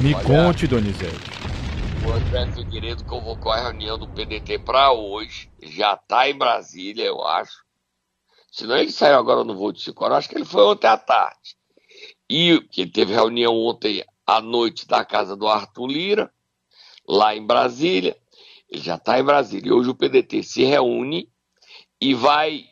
Me 0.00 0.16
Olha. 0.16 0.24
conte, 0.24 0.66
Donizete. 0.66 1.41
O 2.02 2.10
André 2.10 2.48
Figueiredo 2.48 3.04
convocou 3.04 3.52
a 3.52 3.60
reunião 3.60 3.96
do 3.96 4.08
PDT 4.08 4.58
para 4.58 4.90
hoje. 4.90 5.48
Já 5.62 5.94
está 5.94 6.28
em 6.28 6.36
Brasília, 6.36 7.04
eu 7.04 7.22
acho. 7.24 7.64
Senão 8.50 8.76
ele 8.76 8.90
saiu 8.90 9.16
agora 9.16 9.44
no 9.44 9.56
voo 9.56 9.70
de 9.70 9.80
5 9.80 10.04
horas. 10.04 10.18
Acho 10.18 10.28
que 10.28 10.34
ele 10.34 10.44
foi 10.44 10.64
ontem 10.64 10.88
à 10.88 10.98
tarde. 10.98 11.56
E 12.28 12.60
que 12.72 12.88
teve 12.88 13.14
reunião 13.14 13.54
ontem 13.54 14.04
à 14.26 14.40
noite 14.40 14.84
da 14.84 15.04
casa 15.04 15.36
do 15.36 15.46
Arthur 15.46 15.86
Lira, 15.86 16.34
lá 17.06 17.36
em 17.36 17.46
Brasília. 17.46 18.20
Ele 18.68 18.82
já 18.82 18.96
está 18.96 19.20
em 19.20 19.24
Brasília. 19.24 19.68
E 19.68 19.72
hoje 19.72 19.90
o 19.90 19.94
PDT 19.94 20.42
se 20.42 20.64
reúne 20.64 21.32
e 22.00 22.14
vai 22.14 22.64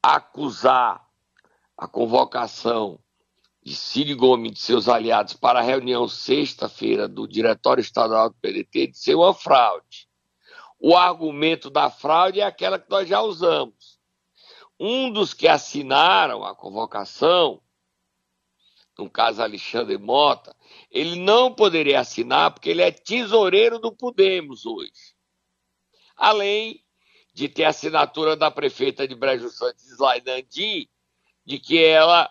acusar 0.00 1.04
a 1.76 1.88
convocação 1.88 3.00
de 3.68 3.74
Ciro 3.74 4.16
Gomes 4.16 4.50
e 4.50 4.54
de 4.54 4.60
seus 4.60 4.88
aliados 4.88 5.34
para 5.34 5.58
a 5.58 5.62
reunião 5.62 6.08
sexta-feira 6.08 7.06
do 7.06 7.28
Diretório 7.28 7.82
Estadual 7.82 8.30
do 8.30 8.36
PDT 8.36 8.86
de 8.86 8.98
ser 8.98 9.14
uma 9.14 9.34
fraude. 9.34 10.08
O 10.80 10.96
argumento 10.96 11.68
da 11.68 11.90
fraude 11.90 12.40
é 12.40 12.44
aquela 12.44 12.78
que 12.78 12.88
nós 12.88 13.06
já 13.06 13.20
usamos. 13.20 13.98
Um 14.80 15.12
dos 15.12 15.34
que 15.34 15.46
assinaram 15.46 16.44
a 16.44 16.54
convocação, 16.54 17.60
no 18.96 19.10
caso 19.10 19.42
Alexandre 19.42 19.98
Mota, 19.98 20.56
ele 20.90 21.16
não 21.16 21.54
poderia 21.54 22.00
assinar 22.00 22.52
porque 22.52 22.70
ele 22.70 22.80
é 22.80 22.90
tesoureiro 22.90 23.78
do 23.78 23.92
Podemos 23.92 24.64
hoje. 24.64 25.14
Além 26.16 26.82
de 27.34 27.48
ter 27.48 27.64
a 27.64 27.68
assinatura 27.68 28.34
da 28.34 28.50
prefeita 28.50 29.06
de 29.06 29.14
Brejo 29.14 29.50
Santos, 29.50 29.84
Slainandi, 29.90 30.88
de 31.44 31.58
que 31.58 31.84
ela 31.84 32.30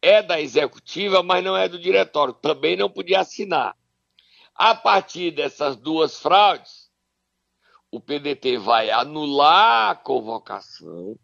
é 0.00 0.22
da 0.22 0.40
executiva, 0.40 1.22
mas 1.22 1.42
não 1.42 1.56
é 1.56 1.68
do 1.68 1.78
diretório. 1.78 2.34
Também 2.34 2.76
não 2.76 2.90
podia 2.90 3.20
assinar. 3.20 3.76
A 4.54 4.74
partir 4.74 5.30
dessas 5.30 5.76
duas 5.76 6.18
fraudes, 6.18 6.90
o 7.90 8.00
PDT 8.00 8.58
vai 8.58 8.90
anular 8.90 9.90
a 9.90 9.94
convocação 9.94 11.18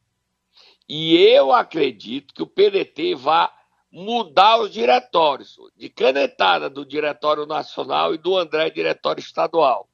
e 0.88 1.16
eu 1.16 1.52
acredito 1.52 2.34
que 2.34 2.42
o 2.42 2.46
PDT 2.46 3.14
vai 3.14 3.48
mudar 3.90 4.58
os 4.58 4.70
diretórios, 4.70 5.56
de 5.76 5.88
canetada 5.88 6.68
do 6.68 6.84
Diretório 6.84 7.46
Nacional 7.46 8.14
e 8.14 8.18
do 8.18 8.36
André, 8.36 8.70
Diretório 8.70 9.20
Estadual. 9.20 9.88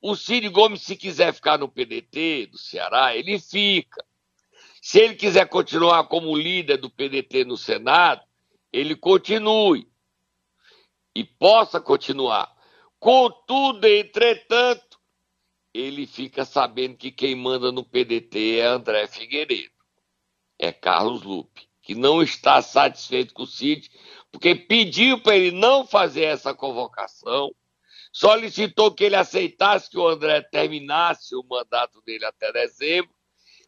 O 0.00 0.16
Cid 0.16 0.48
Gomes, 0.48 0.82
se 0.82 0.96
quiser 0.96 1.32
ficar 1.32 1.58
no 1.58 1.68
PDT 1.68 2.46
do 2.46 2.58
Ceará, 2.58 3.16
ele 3.16 3.38
fica. 3.38 4.04
Se 4.84 4.98
ele 4.98 5.14
quiser 5.14 5.48
continuar 5.48 6.08
como 6.08 6.36
líder 6.36 6.76
do 6.76 6.90
PDT 6.90 7.44
no 7.44 7.56
Senado, 7.56 8.20
ele 8.72 8.96
continue 8.96 9.88
e 11.14 11.22
possa 11.22 11.80
continuar. 11.80 12.52
Contudo, 12.98 13.86
entretanto, 13.86 14.98
ele 15.72 16.04
fica 16.04 16.44
sabendo 16.44 16.96
que 16.96 17.12
quem 17.12 17.36
manda 17.36 17.70
no 17.70 17.84
PDT 17.84 18.58
é 18.58 18.66
André 18.66 19.06
Figueiredo, 19.06 19.70
é 20.58 20.72
Carlos 20.72 21.22
Lupe, 21.22 21.68
que 21.80 21.94
não 21.94 22.20
está 22.20 22.60
satisfeito 22.60 23.32
com 23.32 23.44
o 23.44 23.46
Cid, 23.46 23.88
porque 24.32 24.52
pediu 24.56 25.22
para 25.22 25.36
ele 25.36 25.52
não 25.52 25.86
fazer 25.86 26.24
essa 26.24 26.52
convocação, 26.52 27.54
solicitou 28.12 28.92
que 28.92 29.04
ele 29.04 29.14
aceitasse 29.14 29.88
que 29.88 29.98
o 29.98 30.08
André 30.08 30.42
terminasse 30.42 31.36
o 31.36 31.44
mandato 31.44 32.02
dele 32.02 32.24
até 32.24 32.50
dezembro, 32.52 33.14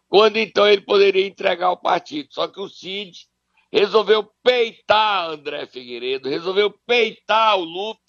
quando 0.09 0.37
então 0.37 0.67
ele 0.67 0.83
poderia 0.83 1.27
entregar 1.27 1.71
o 1.71 1.77
partido. 1.77 2.29
Só 2.31 2.49
que 2.49 2.61
o 2.61 2.69
Cid 2.69 3.27
resolveu 3.73 4.31
peitar 4.43 5.31
André 5.31 5.67
Figueiredo, 5.67 6.29
resolveu 6.29 6.73
peitar 6.87 7.57
o 7.59 7.65
Lupe, 7.65 8.01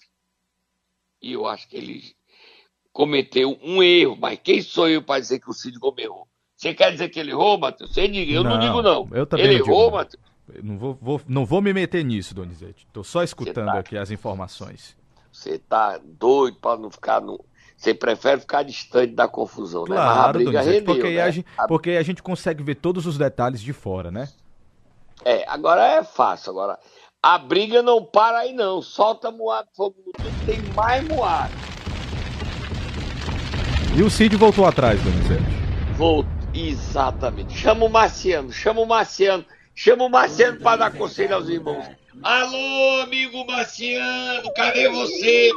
e 1.20 1.32
eu 1.32 1.46
acho 1.46 1.68
que 1.68 1.76
ele 1.76 2.02
cometeu 2.92 3.58
um 3.62 3.82
erro. 3.82 4.16
Mas 4.16 4.38
quem 4.42 4.62
sou 4.62 4.88
eu 4.88 5.02
para 5.02 5.20
dizer 5.20 5.40
que 5.40 5.50
o 5.50 5.52
Cid 5.52 5.78
errou? 5.98 6.28
Você 6.56 6.72
quer 6.72 6.92
dizer 6.92 7.08
que 7.10 7.20
ele 7.20 7.32
errou, 7.32 7.58
Matheus? 7.58 7.92
Você 7.92 8.08
diga, 8.08 8.32
eu 8.32 8.42
não, 8.42 8.52
não 8.52 8.60
digo 8.60 8.80
não. 8.80 9.08
Eu 9.12 9.26
também 9.26 9.46
ele 9.46 9.58
não 9.58 9.66
errou, 9.66 9.84
digo, 9.84 9.96
Matheus? 9.96 10.26
Não 10.62 10.78
vou, 10.78 10.98
vou, 11.00 11.20
não 11.26 11.44
vou 11.44 11.60
me 11.60 11.72
meter 11.72 12.04
nisso, 12.04 12.34
Donizete. 12.34 12.86
Estou 12.86 13.02
só 13.02 13.22
escutando 13.22 13.72
tá... 13.72 13.78
aqui 13.78 13.98
as 13.98 14.10
informações. 14.10 14.96
Você 15.32 15.58
tá 15.58 16.00
doido 16.02 16.56
para 16.58 16.78
não 16.78 16.90
ficar 16.90 17.20
no. 17.20 17.44
Você 17.76 17.92
prefere 17.92 18.40
ficar 18.40 18.62
distante 18.62 19.14
da 19.14 19.28
confusão, 19.28 19.84
claro, 19.84 20.00
né? 20.00 20.08
Mas 20.08 20.18
a 20.18 20.32
briga 20.32 20.50
Donizete, 20.52 20.78
rendeu, 20.78 20.94
porque, 20.94 21.10
né? 21.14 21.22
a 21.22 21.30
gente, 21.30 21.46
porque 21.68 21.90
a 21.90 22.02
gente 22.02 22.22
consegue 22.22 22.62
ver 22.62 22.76
todos 22.76 23.06
os 23.06 23.18
detalhes 23.18 23.60
de 23.60 23.72
fora, 23.72 24.10
né? 24.10 24.28
É, 25.24 25.44
agora 25.46 25.86
é 25.86 26.02
fácil. 26.02 26.50
Agora, 26.50 26.78
a 27.22 27.38
briga 27.38 27.82
não 27.82 28.02
para 28.02 28.38
aí, 28.38 28.52
não. 28.52 28.80
Solta 28.80 29.30
moado, 29.30 29.68
fogo 29.74 29.96
no 30.06 30.12
tudo, 30.12 30.46
tem 30.46 30.62
mais 30.74 31.06
moado. 31.06 31.52
E 33.94 34.02
o 34.02 34.10
Cid 34.10 34.36
voltou 34.36 34.66
atrás, 34.66 35.00
Donizete? 35.02 35.42
Voltou, 35.96 36.30
exatamente. 36.54 37.56
Chama 37.56 37.84
o 37.84 37.90
Marciano, 37.90 38.52
chama 38.52 38.80
o 38.80 38.86
Marciano, 38.86 39.44
chama 39.74 40.04
o 40.04 40.08
Marciano 40.08 40.60
para 40.60 40.76
dar 40.76 40.92
conselho 40.92 41.34
aos 41.34 41.48
irmãos. 41.48 41.86
Alô, 42.22 43.02
amigo 43.02 43.46
Marciano, 43.46 44.52
cadê 44.54 44.88
você? 44.88 45.50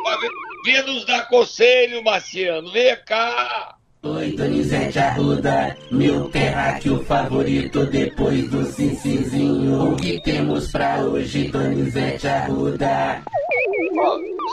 Venha 0.63 0.83
nos 0.83 1.05
dar 1.05 1.27
conselho, 1.29 2.03
Marciano, 2.03 2.69
vem 2.71 2.95
cá. 3.05 3.77
Oi, 4.03 4.31
Donizete 4.31 4.99
Arruda, 4.99 5.77
meu 5.91 6.29
terráqueo 6.29 7.03
favorito 7.05 7.85
depois 7.85 8.49
do 8.49 8.65
Cincizinho. 8.65 9.93
O 9.93 9.95
que 9.95 10.21
temos 10.21 10.71
pra 10.71 11.01
hoje, 11.01 11.49
Donizete 11.49 12.27
Arruda? 12.27 13.23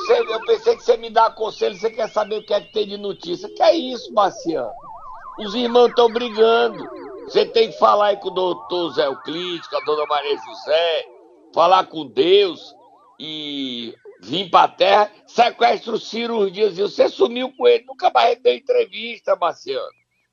eu 0.09 0.41
pensei 0.47 0.77
que 0.77 0.83
você 0.83 0.97
me 0.97 1.11
dá 1.11 1.31
conselho, 1.31 1.77
você 1.77 1.91
quer 1.91 2.09
saber 2.09 2.39
o 2.39 2.43
que 2.45 2.55
é 2.55 2.61
que 2.61 2.73
tem 2.73 2.87
de 2.87 2.97
notícia. 2.97 3.49
Que 3.49 3.63
é 3.63 3.75
isso, 3.75 4.13
Marciano? 4.13 4.71
Os 5.41 5.55
irmãos 5.55 5.89
estão 5.89 6.09
brigando. 6.09 6.89
Você 7.25 7.45
tem 7.47 7.71
que 7.71 7.79
falar 7.79 8.07
aí 8.07 8.17
com 8.17 8.29
o 8.29 8.35
doutor 8.35 8.93
Zé 8.93 9.07
Euclides, 9.07 9.67
com 9.67 9.77
a 9.77 9.85
dona 9.85 10.07
Maria 10.07 10.37
José, 10.37 11.05
falar 11.53 11.85
com 11.87 12.07
Deus 12.07 12.75
e 13.19 13.95
vir 14.27 14.51
pra 14.51 14.69
terra, 14.69 15.11
sequestra 15.27 15.93
o 15.93 15.99
Ciro 15.99 16.51
dias. 16.51 16.77
Você 16.77 17.09
sumiu 17.09 17.53
com 17.57 17.67
ele, 17.67 17.85
nunca 17.87 18.11
mais 18.11 18.41
deu 18.43 18.55
entrevista, 18.55 19.37
Marciano. 19.37 19.87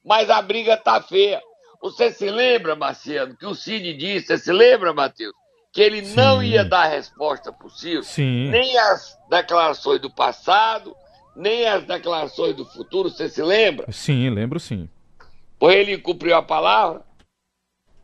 Mas 0.03 0.29
a 0.29 0.41
briga 0.41 0.75
tá 0.75 1.01
feia. 1.01 1.41
Você 1.81 2.11
se 2.11 2.29
lembra, 2.29 2.75
Marciano, 2.75 3.35
que 3.35 3.45
o 3.45 3.53
Cid 3.53 3.93
disse, 3.93 4.27
você 4.27 4.37
se 4.37 4.51
lembra, 4.51 4.93
Matheus? 4.93 5.33
Que 5.71 5.81
ele 5.81 6.05
Sim. 6.05 6.15
não 6.15 6.41
ia 6.41 6.63
dar 6.63 6.85
resposta 6.85 7.51
pro 7.51 7.69
Ciro, 7.69 8.03
Sim. 8.03 8.49
nem 8.49 8.77
as 8.77 9.17
declarações 9.29 9.99
do 9.99 10.09
passado, 10.09 10.95
nem 11.35 11.67
as 11.67 11.83
declarações 11.83 12.55
do 12.55 12.65
futuro, 12.65 13.09
você 13.09 13.27
se 13.27 13.41
lembra? 13.41 13.91
Sim, 13.91 14.29
lembro 14.29 14.59
sim. 14.59 14.87
Pois 15.57 15.75
ele 15.75 15.97
cumpriu 15.97 16.35
a 16.35 16.43
palavra? 16.43 17.01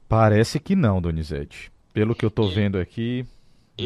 Parece 0.07 0.59
que 0.59 0.75
não, 0.75 0.99
Donizete. 0.99 1.71
Pelo 1.93 2.15
que 2.15 2.25
eu 2.25 2.31
tô 2.31 2.47
vendo 2.47 2.79
aqui, 2.79 3.25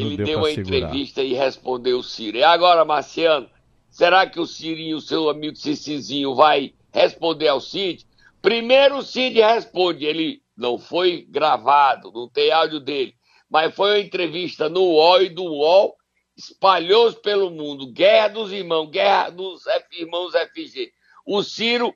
ele 0.00 0.16
deu 0.16 0.38
uma 0.38 0.48
segurar. 0.48 0.76
entrevista 0.76 1.22
e 1.22 1.34
respondeu 1.34 1.98
o 1.98 2.02
Ciro. 2.02 2.36
E 2.36 2.44
agora, 2.44 2.84
Marciano, 2.84 3.48
será 3.90 4.26
que 4.26 4.40
o 4.40 4.46
Cirinho, 4.46 5.00
seu 5.00 5.28
amigo 5.28 5.56
Cicizinho, 5.56 6.34
vai 6.34 6.74
responder 6.92 7.48
ao 7.48 7.60
Cid? 7.60 8.06
Primeiro 8.40 8.98
o 8.98 9.02
Cid 9.02 9.40
responde, 9.40 10.04
ele 10.04 10.42
não 10.56 10.78
foi 10.78 11.26
gravado, 11.28 12.12
não 12.12 12.28
tem 12.28 12.52
áudio 12.52 12.80
dele, 12.80 13.14
mas 13.48 13.74
foi 13.74 13.90
uma 13.90 14.06
entrevista 14.06 14.68
no 14.68 14.82
UOL 14.82 15.22
e 15.22 15.28
do 15.28 15.44
UOL 15.44 15.96
espalhou-se 16.36 17.20
pelo 17.20 17.50
mundo. 17.50 17.92
Guerra 17.92 18.28
dos 18.28 18.52
irmãos, 18.52 18.90
guerra 18.90 19.30
dos 19.30 19.64
irmãos 19.92 20.32
FG. 20.32 20.92
O 21.24 21.42
Ciro 21.42 21.94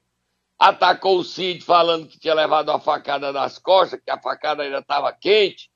atacou 0.59 1.19
o 1.19 1.25
Cid 1.25 1.65
falando 1.65 2.09
que 2.09 2.19
tinha 2.19 2.35
levado 2.35 2.71
a 2.71 2.81
facada 2.81 3.33
nas 3.33 3.59
costas, 3.59 4.01
que 4.03 4.11
a 4.11 4.21
facada 4.21 4.63
ainda 4.63 4.79
estava 4.79 5.13
quente. 5.13 5.71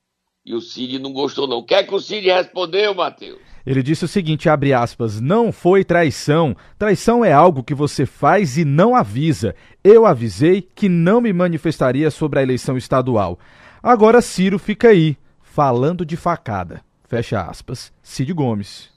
E 0.44 0.54
o 0.54 0.60
Cid 0.60 0.98
não 0.98 1.12
gostou, 1.12 1.46
não. 1.46 1.58
O 1.58 1.64
que 1.64 1.74
é 1.74 1.84
que 1.84 1.94
o 1.94 2.00
Cid 2.00 2.26
respondeu, 2.28 2.94
Matheus? 2.94 3.38
Ele 3.64 3.82
disse 3.82 4.04
o 4.04 4.08
seguinte, 4.08 4.48
abre 4.48 4.72
aspas, 4.72 5.20
não 5.20 5.52
foi 5.52 5.84
traição. 5.84 6.56
Traição 6.76 7.24
é 7.24 7.32
algo 7.32 7.62
que 7.62 7.74
você 7.74 8.04
faz 8.04 8.58
e 8.58 8.64
não 8.64 8.96
avisa. 8.96 9.54
Eu 9.84 10.04
avisei 10.04 10.60
que 10.60 10.88
não 10.88 11.20
me 11.20 11.32
manifestaria 11.32 12.10
sobre 12.10 12.40
a 12.40 12.42
eleição 12.42 12.76
estadual. 12.76 13.38
Agora 13.80 14.20
Ciro 14.20 14.58
fica 14.58 14.88
aí, 14.88 15.16
falando 15.40 16.04
de 16.04 16.16
facada. 16.16 16.82
Fecha 17.04 17.40
aspas. 17.40 17.92
Cid 18.02 18.32
Gomes. 18.32 18.90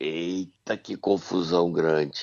Eita, 0.00 0.76
que 0.76 0.96
confusão 0.96 1.70
grande. 1.70 2.18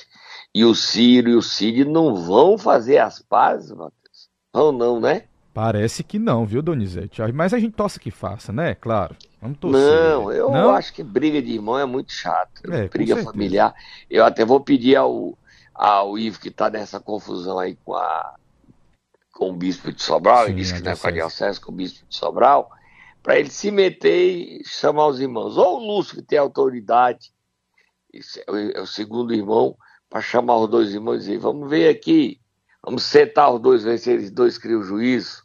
E 0.53 0.65
o 0.65 0.75
Ciro 0.75 1.29
e 1.29 1.35
o 1.35 1.41
Cid 1.41 1.85
não 1.85 2.15
vão 2.15 2.57
fazer 2.57 2.97
as 2.97 3.21
pazes, 3.21 3.71
Matheus? 3.71 4.29
Vão 4.53 4.71
não, 4.73 4.99
né? 4.99 5.25
Parece 5.55 6.03
que 6.03 6.19
não, 6.19 6.45
viu, 6.45 6.61
Donizete? 6.61 7.21
Mas 7.31 7.53
a 7.53 7.59
gente 7.59 7.75
torce 7.75 7.97
que 7.97 8.11
faça, 8.11 8.51
né? 8.51 8.75
Claro. 8.75 9.15
Vamos 9.41 9.57
torcer. 9.57 9.81
Não, 9.81 10.29
eu 10.29 10.51
não? 10.51 10.71
acho 10.71 10.91
que 10.91 11.01
briga 11.01 11.41
de 11.41 11.53
irmão 11.53 11.79
é 11.79 11.85
muito 11.85 12.11
chato. 12.11 12.69
É, 12.69 12.89
briga 12.89 13.23
familiar. 13.23 13.73
Eu 14.09 14.25
até 14.25 14.43
vou 14.43 14.59
pedir 14.59 14.97
ao, 14.97 15.37
ao 15.73 16.17
Ivo 16.19 16.41
que 16.41 16.51
tá 16.51 16.69
nessa 16.69 16.99
confusão 16.99 17.57
aí 17.57 17.77
com 17.85 17.95
a 17.95 18.35
com 19.31 19.49
o 19.49 19.53
bispo 19.53 19.93
de 19.93 20.03
Sobral, 20.03 20.43
Sim, 20.45 20.51
ele 20.51 20.59
disse 20.59 20.73
que 20.73 20.81
não 20.81 20.91
é 20.91 20.95
com 20.97 21.07
a 21.07 21.11
diocese, 21.11 21.61
com 21.61 21.71
o 21.71 21.75
bispo 21.75 22.05
de 22.05 22.15
Sobral, 22.15 22.69
para 23.23 23.39
ele 23.39 23.49
se 23.49 23.71
meter 23.71 24.59
e 24.59 24.63
chamar 24.65 25.07
os 25.07 25.21
irmãos. 25.21 25.57
Ou 25.57 25.79
o 25.79 25.87
Lúcio, 25.87 26.15
que 26.15 26.21
tem 26.21 26.37
autoridade, 26.37 27.31
é 28.73 28.81
o 28.81 28.85
segundo 28.85 29.33
irmão, 29.33 29.77
para 30.09 30.19
chamar 30.21 30.57
os 30.57 30.69
dois 30.69 30.93
irmãos 30.93 31.15
e 31.15 31.19
dizer, 31.19 31.37
vamos 31.37 31.69
ver 31.69 31.87
aqui, 31.87 32.41
vamos 32.83 33.03
sentar 33.03 33.53
os 33.53 33.61
dois, 33.61 33.83
ver 33.83 33.97
se 33.97 34.11
eles 34.11 34.31
dois 34.31 34.57
criam 34.57 34.83
juízo 34.83 35.44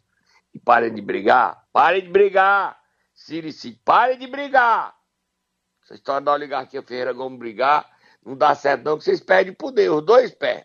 e 0.53 0.59
parem 0.59 0.93
de 0.93 1.01
brigar. 1.01 1.65
Parem 1.71 2.03
de 2.03 2.09
brigar. 2.09 2.77
Sirici, 3.13 3.79
parem 3.85 4.17
de 4.17 4.27
brigar. 4.27 4.93
Essa 5.83 5.95
história 5.95 6.21
da 6.21 6.33
oligarquia 6.33 6.81
Ferreira 6.81 7.13
Gomes 7.13 7.39
brigar 7.39 7.89
não 8.25 8.35
dá 8.35 8.53
certo 8.53 8.83
não, 8.83 8.97
que 8.97 9.03
vocês 9.03 9.19
perdem 9.19 9.53
poder, 9.53 9.91
os 9.91 10.03
dois 10.05 10.31
pés. 10.31 10.63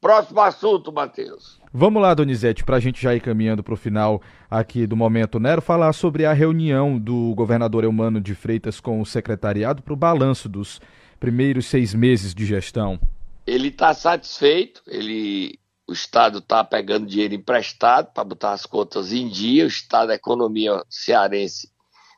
Próximo 0.00 0.40
assunto, 0.40 0.92
Matheus. 0.92 1.60
Vamos 1.72 2.02
lá, 2.02 2.12
Donizete, 2.12 2.62
para 2.62 2.76
a 2.76 2.80
gente 2.80 3.00
já 3.00 3.14
ir 3.14 3.20
caminhando 3.20 3.62
para 3.62 3.72
o 3.72 3.76
final 3.76 4.20
aqui 4.50 4.86
do 4.86 4.96
Momento 4.96 5.40
Nero, 5.40 5.62
falar 5.62 5.92
sobre 5.92 6.26
a 6.26 6.32
reunião 6.32 6.98
do 6.98 7.34
governador 7.34 7.84
Eumano 7.84 8.20
de 8.20 8.34
Freitas 8.34 8.80
com 8.80 9.00
o 9.00 9.06
secretariado 9.06 9.82
para 9.82 9.94
o 9.94 9.96
balanço 9.96 10.48
dos 10.48 10.80
primeiros 11.18 11.66
seis 11.66 11.94
meses 11.94 12.34
de 12.34 12.44
gestão. 12.44 13.00
Ele 13.46 13.68
está 13.68 13.94
satisfeito, 13.94 14.82
ele 14.86 15.58
o 15.86 15.92
Estado 15.92 16.38
está 16.38 16.64
pegando 16.64 17.06
dinheiro 17.06 17.34
emprestado 17.34 18.12
para 18.12 18.24
botar 18.24 18.52
as 18.52 18.64
contas 18.64 19.12
em 19.12 19.28
dia, 19.28 19.64
o 19.64 19.68
Estado 19.68 20.08
da 20.08 20.14
economia 20.14 20.82
cearense 20.88 21.72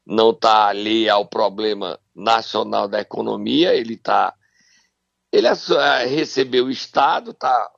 não 0.07 0.31
está 0.31 0.68
ali 0.68 1.09
ao 1.09 1.26
problema 1.26 1.98
nacional 2.14 2.87
da 2.87 3.00
economia, 3.00 3.74
ele 3.74 3.94
está. 3.94 4.33
Ele 5.33 5.48
recebeu 6.09 6.66
o 6.66 6.70
Estado, 6.70 7.33
está 7.33 7.70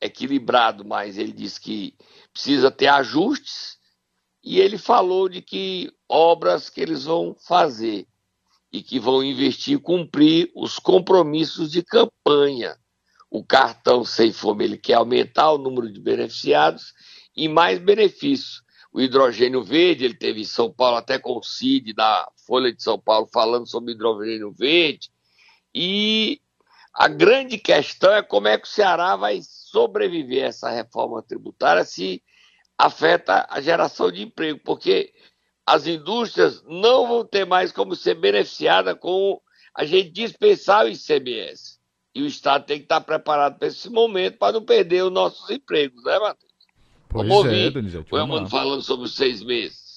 equilibrado, 0.00 0.84
mas 0.84 1.16
ele 1.16 1.32
disse 1.32 1.60
que 1.60 1.94
precisa 2.32 2.70
ter 2.70 2.88
ajustes, 2.88 3.78
e 4.42 4.58
ele 4.58 4.76
falou 4.76 5.28
de 5.28 5.40
que 5.40 5.92
obras 6.08 6.68
que 6.68 6.80
eles 6.80 7.04
vão 7.04 7.36
fazer 7.46 8.06
e 8.72 8.82
que 8.82 8.98
vão 8.98 9.22
investir 9.22 9.78
cumprir 9.78 10.50
os 10.54 10.78
compromissos 10.78 11.70
de 11.70 11.82
campanha. 11.82 12.76
O 13.30 13.44
cartão 13.44 14.04
Sem 14.04 14.32
Fome 14.32 14.64
ele 14.64 14.78
quer 14.78 14.94
aumentar 14.94 15.52
o 15.52 15.58
número 15.58 15.92
de 15.92 16.00
beneficiados 16.00 16.94
e 17.36 17.48
mais 17.48 17.78
benefícios. 17.78 18.62
O 18.92 19.00
hidrogênio 19.00 19.62
verde, 19.62 20.04
ele 20.04 20.14
teve 20.14 20.40
em 20.40 20.44
São 20.44 20.72
Paulo 20.72 20.96
até 20.96 21.18
com 21.18 21.36
o 21.36 21.42
CID 21.42 21.92
da 21.92 22.26
Folha 22.46 22.72
de 22.72 22.82
São 22.82 22.98
Paulo 22.98 23.28
falando 23.32 23.68
sobre 23.68 23.92
hidrogênio 23.92 24.50
verde. 24.50 25.10
E 25.74 26.40
a 26.94 27.06
grande 27.06 27.58
questão 27.58 28.12
é 28.14 28.22
como 28.22 28.48
é 28.48 28.58
que 28.58 28.66
o 28.66 28.70
Ceará 28.70 29.14
vai 29.14 29.40
sobreviver 29.42 30.44
a 30.44 30.48
essa 30.48 30.70
reforma 30.70 31.22
tributária 31.22 31.84
se 31.84 32.22
afeta 32.76 33.46
a 33.50 33.60
geração 33.60 34.10
de 34.10 34.22
emprego, 34.22 34.60
porque 34.64 35.12
as 35.66 35.86
indústrias 35.86 36.62
não 36.64 37.06
vão 37.06 37.24
ter 37.26 37.44
mais 37.44 37.70
como 37.70 37.94
ser 37.94 38.14
beneficiadas 38.14 38.96
com 38.98 39.40
a 39.74 39.84
gente 39.84 40.10
dispensar 40.10 40.86
o 40.86 40.88
ICMS. 40.88 41.77
E 42.14 42.22
o 42.22 42.26
Estado 42.26 42.64
tem 42.64 42.78
que 42.78 42.84
estar 42.84 43.00
preparado 43.00 43.58
para 43.58 43.68
esse 43.68 43.88
momento 43.90 44.38
para 44.38 44.54
não 44.54 44.62
perder 44.62 45.04
os 45.04 45.12
nossos 45.12 45.48
empregos, 45.50 46.02
né, 46.04 46.18
Matheus? 46.18 46.48
Pois 47.08 47.28
vamos 47.28 47.52
é, 47.52 47.70
Donizete. 47.70 48.14
o 48.14 48.18
Elmano 48.18 48.48
falando 48.48 48.82
sobre 48.82 49.06
os 49.06 49.14
seis 49.14 49.42
meses. 49.42 49.88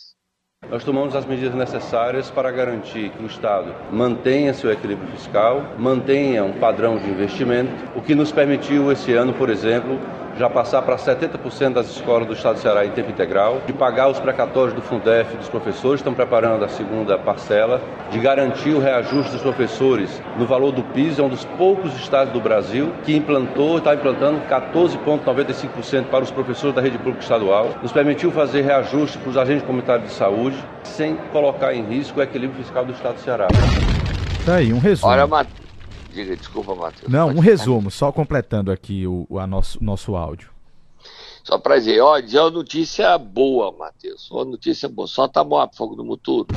Nós 0.70 0.84
tomamos 0.84 1.16
as 1.16 1.26
medidas 1.26 1.56
necessárias 1.56 2.30
para 2.30 2.52
garantir 2.52 3.10
que 3.10 3.24
o 3.24 3.26
Estado 3.26 3.74
mantenha 3.92 4.54
seu 4.54 4.72
equilíbrio 4.72 5.10
fiscal, 5.12 5.76
mantenha 5.80 6.44
um 6.44 6.60
padrão 6.60 7.00
de 7.00 7.10
investimento, 7.10 7.72
o 7.98 8.02
que 8.02 8.14
nos 8.14 8.32
permitiu 8.32 8.92
esse 8.92 9.12
ano, 9.14 9.34
por 9.34 9.50
exemplo, 9.50 10.00
já 10.42 10.50
passar 10.50 10.82
para 10.82 10.96
70% 10.96 11.74
das 11.74 11.88
escolas 11.92 12.26
do 12.26 12.34
Estado 12.34 12.56
do 12.56 12.62
Ceará 12.62 12.84
em 12.84 12.90
tempo 12.90 13.12
integral, 13.12 13.62
de 13.68 13.74
pagar 13.74 14.10
os 14.10 14.20
precatórios 14.20 14.74
do 14.74 14.82
Fundef 14.82 15.38
dos 15.38 15.48
professores, 15.48 16.00
estão 16.00 16.16
preparando 16.16 16.66
a 16.66 16.68
segunda 16.68 17.16
parcela, 17.16 17.80
de 18.10 18.18
garantir 18.18 18.72
o 18.72 18.80
reajuste 18.80 19.34
dos 19.34 19.42
professores 19.42 20.10
no 20.40 20.48
valor 20.48 20.72
do 20.72 20.82
piso, 20.82 21.22
é 21.22 21.24
um 21.24 21.30
dos 21.30 21.46
poucos 21.46 21.94
estados 21.96 22.34
do 22.34 22.42
Brasil 22.42 22.92
que 23.04 23.16
implantou, 23.16 23.78
está 23.78 23.94
implantando 23.94 24.42
14,95% 24.50 26.06
para 26.06 26.24
os 26.24 26.32
professores 26.32 26.76
da 26.76 26.82
rede 26.82 26.98
pública 26.98 27.22
estadual, 27.22 27.76
nos 27.80 27.92
permitiu 27.92 28.32
fazer 28.32 28.62
reajuste 28.62 29.20
para 29.20 29.30
os 29.30 29.38
agentes 29.38 29.64
comunitários 29.64 30.10
de 30.10 30.16
saúde, 30.16 30.58
sem 30.84 31.18
colocar 31.32 31.72
em 31.72 31.84
risco 31.84 32.20
o 32.20 32.24
equilíbrio 32.24 32.64
fiscal 32.64 32.84
do 32.84 32.94
Estado 32.94 33.14
do 33.14 33.22
Ceará. 33.22 33.48
Tá 34.44 34.56
aí, 34.56 34.74
um 34.74 34.80
resumo. 34.80 35.12
Olha. 35.12 35.46
Diga, 36.14 36.36
desculpa, 36.36 36.76
Matheus. 36.76 37.12
Não, 37.12 37.30
um 37.30 37.40
resumo, 37.40 37.90
só 37.90 38.12
completando 38.12 38.72
aqui 38.72 39.08
o, 39.08 39.26
o 39.30 39.40
a 39.40 39.48
nosso, 39.48 39.82
nosso 39.84 40.16
áudio. 40.16 40.52
Só 41.44 41.58
para 41.58 41.78
dizer, 41.78 42.02
ó, 42.02 42.20
dizer 42.20 42.40
uma 42.40 42.52
notícia 42.52 43.18
boa, 43.18 43.72
Matheus. 43.72 44.30
Uma 44.30 44.46
notícia 44.46 44.88
boa. 44.88 45.08
Solta 45.08 45.42
a 45.42 45.44
moto, 45.44 45.76
fogo 45.76 45.96
no 45.96 46.04
muturo. 46.04 46.48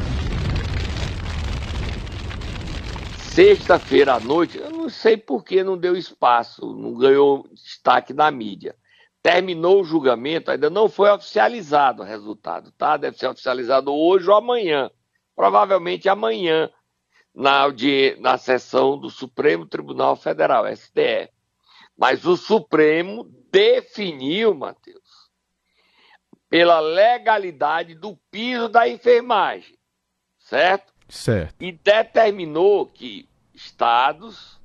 Sexta-feira 3.18 4.14
à 4.14 4.20
noite, 4.20 4.58
eu 4.58 4.70
não 4.70 4.88
sei 4.88 5.16
por 5.16 5.44
que 5.44 5.64
não 5.64 5.76
deu 5.76 5.96
espaço, 5.96 6.72
não 6.72 6.94
ganhou 6.94 7.48
destaque 7.52 8.12
na 8.12 8.30
mídia. 8.30 8.76
Terminou 9.22 9.80
o 9.80 9.84
julgamento, 9.84 10.50
ainda 10.50 10.70
não 10.70 10.88
foi 10.88 11.10
oficializado 11.10 12.02
o 12.02 12.06
resultado, 12.06 12.70
tá? 12.72 12.96
Deve 12.96 13.18
ser 13.18 13.26
oficializado 13.26 13.92
hoje 13.92 14.28
ou 14.28 14.36
amanhã. 14.36 14.90
Provavelmente 15.34 16.08
amanhã, 16.08 16.70
na, 17.34 17.60
audi- 17.60 18.16
na 18.20 18.38
sessão 18.38 18.98
do 18.98 19.10
Supremo 19.10 19.66
Tribunal 19.66 20.16
Federal, 20.16 20.66
STF. 20.66 21.30
Mas 21.96 22.24
o 22.24 22.36
Supremo 22.36 23.24
definiu, 23.50 24.54
Matheus, 24.54 25.30
pela 26.48 26.80
legalidade 26.80 27.94
do 27.94 28.16
piso 28.30 28.68
da 28.68 28.88
enfermagem, 28.88 29.76
certo? 30.38 30.92
Certo. 31.08 31.60
E 31.60 31.72
determinou 31.72 32.86
que 32.86 33.28
estados, 33.52 34.60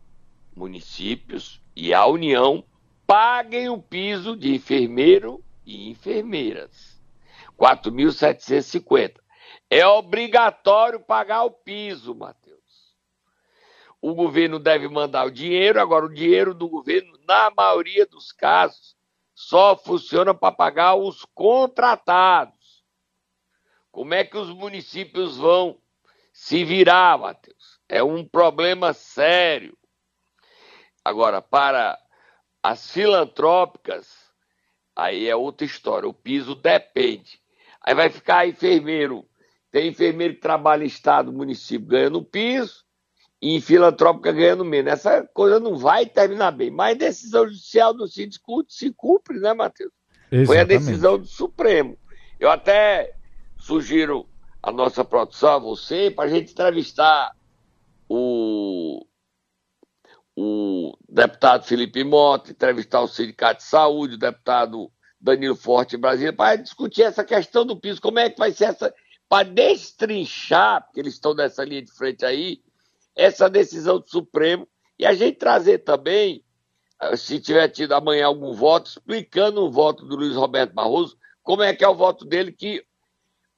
municípios 0.55 1.61
e 1.75 1.93
a 1.93 2.05
União 2.05 2.63
paguem 3.05 3.69
o 3.69 3.81
piso 3.81 4.35
de 4.35 4.53
enfermeiro 4.53 5.43
e 5.65 5.89
enfermeiras. 5.89 6.99
4.750. 7.57 9.15
É 9.69 9.85
obrigatório 9.85 10.99
pagar 10.99 11.43
o 11.43 11.51
piso, 11.51 12.15
Matheus. 12.15 12.38
O 14.01 14.13
governo 14.13 14.59
deve 14.59 14.87
mandar 14.87 15.25
o 15.25 15.31
dinheiro, 15.31 15.79
agora 15.79 16.05
o 16.05 16.13
dinheiro 16.13 16.53
do 16.53 16.69
governo, 16.69 17.17
na 17.27 17.51
maioria 17.51 18.05
dos 18.05 18.31
casos, 18.31 18.95
só 19.35 19.75
funciona 19.75 20.33
para 20.33 20.55
pagar 20.55 20.95
os 20.95 21.25
contratados. 21.33 22.83
Como 23.91 24.13
é 24.13 24.23
que 24.23 24.37
os 24.37 24.49
municípios 24.49 25.37
vão 25.37 25.81
se 26.31 26.63
virar, 26.63 27.17
Matheus? 27.17 27.79
É 27.89 28.03
um 28.03 28.23
problema 28.25 28.93
sério. 28.93 29.77
Agora, 31.03 31.41
para 31.41 31.99
as 32.61 32.91
filantrópicas, 32.91 34.31
aí 34.95 35.27
é 35.27 35.35
outra 35.35 35.65
história. 35.65 36.07
O 36.07 36.13
piso 36.13 36.55
depende. 36.55 37.41
Aí 37.81 37.95
vai 37.95 38.09
ficar 38.09 38.47
enfermeiro. 38.47 39.27
Tem 39.71 39.89
enfermeiro 39.89 40.35
que 40.35 40.41
trabalha 40.41 40.83
em 40.83 40.87
estado, 40.87 41.31
município, 41.31 41.87
ganhando 41.87 42.23
piso, 42.23 42.85
e 43.41 43.61
filantrópica 43.61 44.31
ganhando 44.31 44.65
menos. 44.65 44.91
Essa 44.91 45.27
coisa 45.33 45.59
não 45.59 45.77
vai 45.77 46.05
terminar 46.05 46.51
bem. 46.51 46.69
Mas 46.69 46.97
decisão 46.97 47.47
judicial 47.47 47.93
não 47.93 48.07
se 48.07 48.25
discute, 48.25 48.73
se 48.73 48.91
cumpre, 48.91 49.39
né, 49.39 49.53
Matheus? 49.53 49.91
Foi 50.29 50.37
a 50.37 50.61
Exatamente. 50.61 50.67
decisão 50.67 51.17
do 51.17 51.25
Supremo. 51.25 51.97
Eu 52.39 52.49
até 52.49 53.15
sugiro 53.57 54.27
a 54.61 54.71
nossa 54.71 55.03
produção, 55.03 55.49
a 55.51 55.59
você, 55.59 56.11
para 56.11 56.25
a 56.25 56.27
gente 56.27 56.51
entrevistar 56.51 57.33
o, 58.07 59.05
o 60.35 60.97
deputado 61.07 61.65
Felipe 61.65 62.03
Mota, 62.03 62.51
entrevistar 62.51 63.01
o 63.01 63.07
Sindicato 63.07 63.61
de 63.61 63.69
Saúde, 63.69 64.15
o 64.15 64.19
deputado 64.19 64.91
Danilo 65.19 65.55
Forte 65.55 65.95
em 65.95 65.99
Brasília, 65.99 66.33
para 66.33 66.57
discutir 66.57 67.03
essa 67.03 67.23
questão 67.23 67.65
do 67.65 67.79
piso, 67.79 68.01
como 68.01 68.19
é 68.19 68.29
que 68.29 68.39
vai 68.39 68.51
ser 68.51 68.65
essa. 68.65 68.93
Para 69.27 69.47
destrinchar, 69.47 70.83
porque 70.83 70.99
eles 70.99 71.13
estão 71.13 71.35
nessa 71.35 71.63
linha 71.63 71.83
de 71.83 71.91
frente 71.91 72.25
aí, 72.25 72.61
essa 73.19 73.49
decisão 73.49 73.99
do 73.99 74.09
Supremo, 74.09 74.67
e 74.97 75.05
a 75.05 75.13
gente 75.13 75.37
trazer 75.37 75.79
também 75.79 76.43
eh, 77.01 77.17
se 77.17 77.39
tiver 77.39 77.67
tido 77.67 77.93
amanhã 77.93 78.25
algum 78.25 78.53
voto, 78.53 78.87
explicando 78.87 79.65
o 79.65 79.71
voto 79.71 80.05
do 80.05 80.15
Luiz 80.15 80.35
Roberto 80.35 80.73
Barroso, 80.73 81.17
como 81.43 81.61
é 81.61 81.75
que 81.75 81.83
é 81.83 81.87
o 81.87 81.95
voto 81.95 82.25
dele, 82.25 82.53
que 82.53 82.85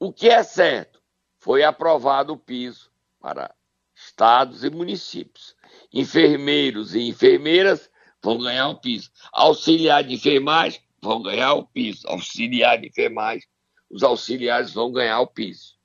o 0.00 0.12
que 0.12 0.28
é 0.28 0.42
certo, 0.42 1.00
foi 1.38 1.62
aprovado 1.62 2.32
o 2.32 2.36
piso 2.36 2.90
para 3.20 3.54
estados 3.94 4.64
e 4.64 4.70
municípios. 4.70 5.54
Enfermeiros 5.92 6.94
e 6.94 7.02
enfermeiras 7.02 7.88
vão 8.20 8.38
ganhar 8.38 8.68
o 8.68 8.80
piso. 8.80 9.10
Auxiliar 9.32 10.02
de 10.02 10.14
enfermagem 10.14 10.80
vão 11.00 11.22
ganhar 11.22 11.54
o 11.54 11.66
piso. 11.66 12.06
Auxiliar 12.08 12.80
de 12.80 12.88
enfermagem, 12.88 13.46
os 13.88 14.02
auxiliares 14.02 14.72
vão 14.72 14.90
ganhar 14.90 15.20
o 15.20 15.26
piso. 15.28 15.76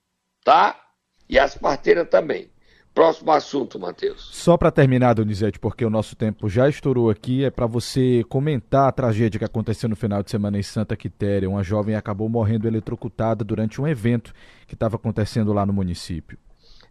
Tá? 0.43 0.83
E 1.29 1.37
as 1.37 1.55
parteiras 1.55 2.09
também. 2.09 2.49
Próximo 2.97 3.31
assunto, 3.31 3.79
Matheus. 3.79 4.27
Só 4.31 4.57
para 4.57 4.71
terminar, 4.71 5.13
Donizete, 5.13 5.60
porque 5.60 5.86
o 5.86 5.89
nosso 5.89 6.15
tempo 6.15 6.49
já 6.49 6.67
estourou 6.67 7.12
aqui, 7.12 7.45
é 7.45 7.51
para 7.51 7.67
você 7.67 8.25
comentar 8.27 8.89
a 8.89 8.91
tragédia 8.91 9.38
que 9.38 9.45
aconteceu 9.45 9.88
no 9.88 9.95
final 9.95 10.23
de 10.23 10.31
semana 10.31 10.57
em 10.57 10.63
Santa 10.63 10.97
Quitéria. 10.97 11.47
Uma 11.47 11.62
jovem 11.62 11.93
acabou 11.93 12.27
morrendo 12.27 12.67
eletrocutada 12.67 13.45
durante 13.45 13.79
um 13.79 13.88
evento 13.88 14.33
que 14.65 14.73
estava 14.73 14.95
acontecendo 14.95 15.53
lá 15.53 15.63
no 15.63 15.71
município. 15.71 16.39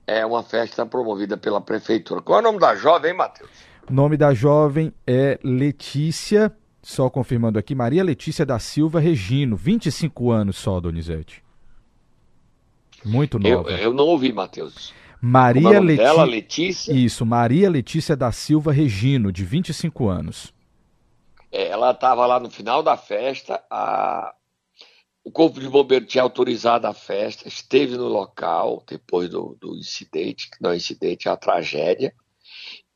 É 0.07 0.25
uma 0.25 0.45
festa 0.45 0.87
promovida 0.87 1.37
pela 1.37 1.61
prefeitura. 1.61 2.23
Qual 2.23 2.39
é 2.39 2.41
o 2.41 2.45
nome 2.45 2.61
da 2.61 2.77
jovem, 2.77 3.11
hein, 3.11 3.17
Matheus? 3.17 3.51
O 3.91 3.93
nome 3.93 4.17
da 4.17 4.33
jovem 4.33 4.93
é 5.05 5.41
Letícia, 5.43 6.53
só 6.81 7.11
confirmando 7.11 7.59
aqui, 7.59 7.75
Maria 7.75 8.05
Letícia 8.05 8.47
da 8.47 8.61
Silva 8.61 9.01
Regino, 9.01 9.57
25 9.57 10.31
anos 10.31 10.55
só, 10.55 10.79
Donizete. 10.79 11.43
Muito 13.05 13.41
Eu, 13.43 13.57
nova. 13.57 13.71
eu 13.73 13.93
não 13.93 14.05
ouvi, 14.05 14.33
Matheus. 14.33 14.95
É 15.55 15.61
Maria 15.61 15.81
o 15.81 15.83
nome 15.83 15.97
dela, 15.97 16.25
Letícia. 16.25 16.25
Letícia? 16.25 16.93
Isso, 16.93 17.27
Maria 17.27 17.69
Letícia 17.71 18.17
da 18.17 18.31
Silva 18.33 18.73
Regino, 18.73 19.33
de 19.33 19.45
25 19.45 20.09
anos. 20.09 20.53
É, 21.51 21.69
ela 21.69 21.91
estava 21.93 22.27
lá 22.27 22.39
no 22.41 22.51
final 22.51 22.83
da 22.83 22.97
festa, 22.97 23.63
a- 23.71 24.35
o 25.25 25.31
Corpo 25.31 25.59
de 25.61 25.69
Bombeiro 25.69 26.07
tinha 26.07 26.23
autorizado 26.23 26.87
a 26.87 26.95
festa, 26.95 27.49
esteve 27.49 27.97
no 27.97 28.07
local 28.09 28.85
depois 28.89 29.29
do, 29.29 29.57
do 29.61 29.75
incidente, 29.77 30.49
não 30.61 30.71
é 30.71 30.77
incidente, 30.77 31.27
é 31.27 31.31
uma 31.31 31.37
tragédia, 31.37 32.15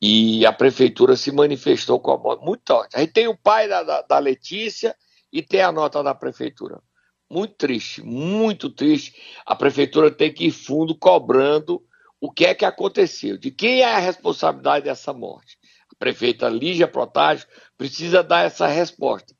e 0.01 0.45
a 0.45 0.53
prefeitura 0.53 1.15
se 1.15 1.31
manifestou 1.31 1.99
com 1.99 2.11
a 2.11 2.17
moto. 2.17 2.41
Muito 2.43 2.69
ótimo. 2.71 2.99
Aí 2.99 3.07
tem 3.07 3.27
o 3.27 3.37
pai 3.37 3.67
da, 3.67 3.83
da, 3.83 4.01
da 4.01 4.19
Letícia 4.19 4.95
e 5.31 5.41
tem 5.41 5.61
a 5.61 5.71
nota 5.71 6.01
da 6.01 6.15
prefeitura. 6.15 6.81
Muito 7.29 7.55
triste, 7.55 8.01
muito 8.03 8.69
triste. 8.69 9.13
A 9.45 9.55
prefeitura 9.55 10.11
tem 10.11 10.33
que 10.33 10.47
ir 10.47 10.51
fundo 10.51 10.95
cobrando 10.95 11.81
o 12.21 12.31
que 12.31 12.45
é 12.45 12.53
que 12.53 12.63
aconteceu, 12.63 13.35
de 13.35 13.49
quem 13.49 13.81
é 13.81 13.95
a 13.95 13.97
responsabilidade 13.97 14.85
dessa 14.85 15.11
morte. 15.11 15.57
A 15.91 15.95
prefeita 15.97 16.47
Lígia 16.47 16.87
Protásio 16.87 17.47
precisa 17.75 18.21
dar 18.21 18.45
essa 18.45 18.67
resposta. 18.67 19.33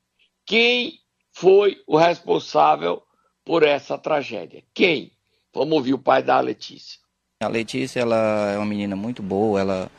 Quem 0.46 1.00
foi 1.32 1.78
o 1.86 1.96
responsável 1.96 3.04
por 3.46 3.62
essa 3.62 4.00
tragédia? 4.00 4.64
Quem? 4.74 5.12
Vamos 5.54 5.74
ouvir 5.74 5.94
o 5.94 6.00
pai 6.00 6.24
da 6.24 6.40
Letícia. 6.40 7.00
A 7.40 7.48
Letícia, 7.48 8.00
ela 8.00 8.52
é 8.52 8.58
uma 8.58 8.66
menina 8.66 8.96
muito 8.96 9.22
boa, 9.22 9.60
ela 9.60 9.92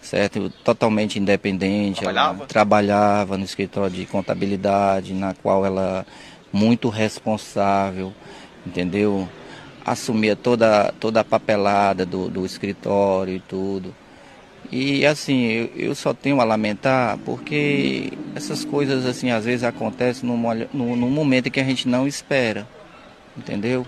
certo, 0.00 0.50
totalmente 0.64 1.18
independente, 1.18 2.00
trabalhava, 2.00 2.38
ela 2.38 2.46
trabalhava 2.46 3.38
no 3.38 3.44
escritório 3.44 3.94
de 3.94 4.06
contabilidade, 4.06 5.12
na 5.12 5.34
qual 5.34 5.64
ela 5.64 6.06
muito 6.52 6.88
responsável, 6.88 8.12
entendeu? 8.66 9.28
Assumia 9.84 10.36
toda 10.36 10.92
toda 10.98 11.20
a 11.20 11.24
papelada 11.24 12.06
do, 12.06 12.28
do 12.28 12.46
escritório 12.46 13.34
e 13.34 13.40
tudo. 13.40 13.94
E 14.70 15.04
assim, 15.04 15.46
eu, 15.48 15.70
eu, 15.76 15.94
só 15.94 16.14
tenho 16.14 16.40
a 16.40 16.44
lamentar 16.44 17.18
porque 17.26 18.12
essas 18.34 18.64
coisas 18.64 19.04
assim 19.04 19.30
às 19.30 19.44
vezes 19.44 19.64
acontecem 19.64 20.26
num, 20.26 20.38
num, 20.72 20.96
num 20.96 21.10
momento 21.10 21.50
que 21.50 21.60
a 21.60 21.64
gente 21.64 21.86
não 21.86 22.06
espera, 22.06 22.66
entendeu? 23.36 23.86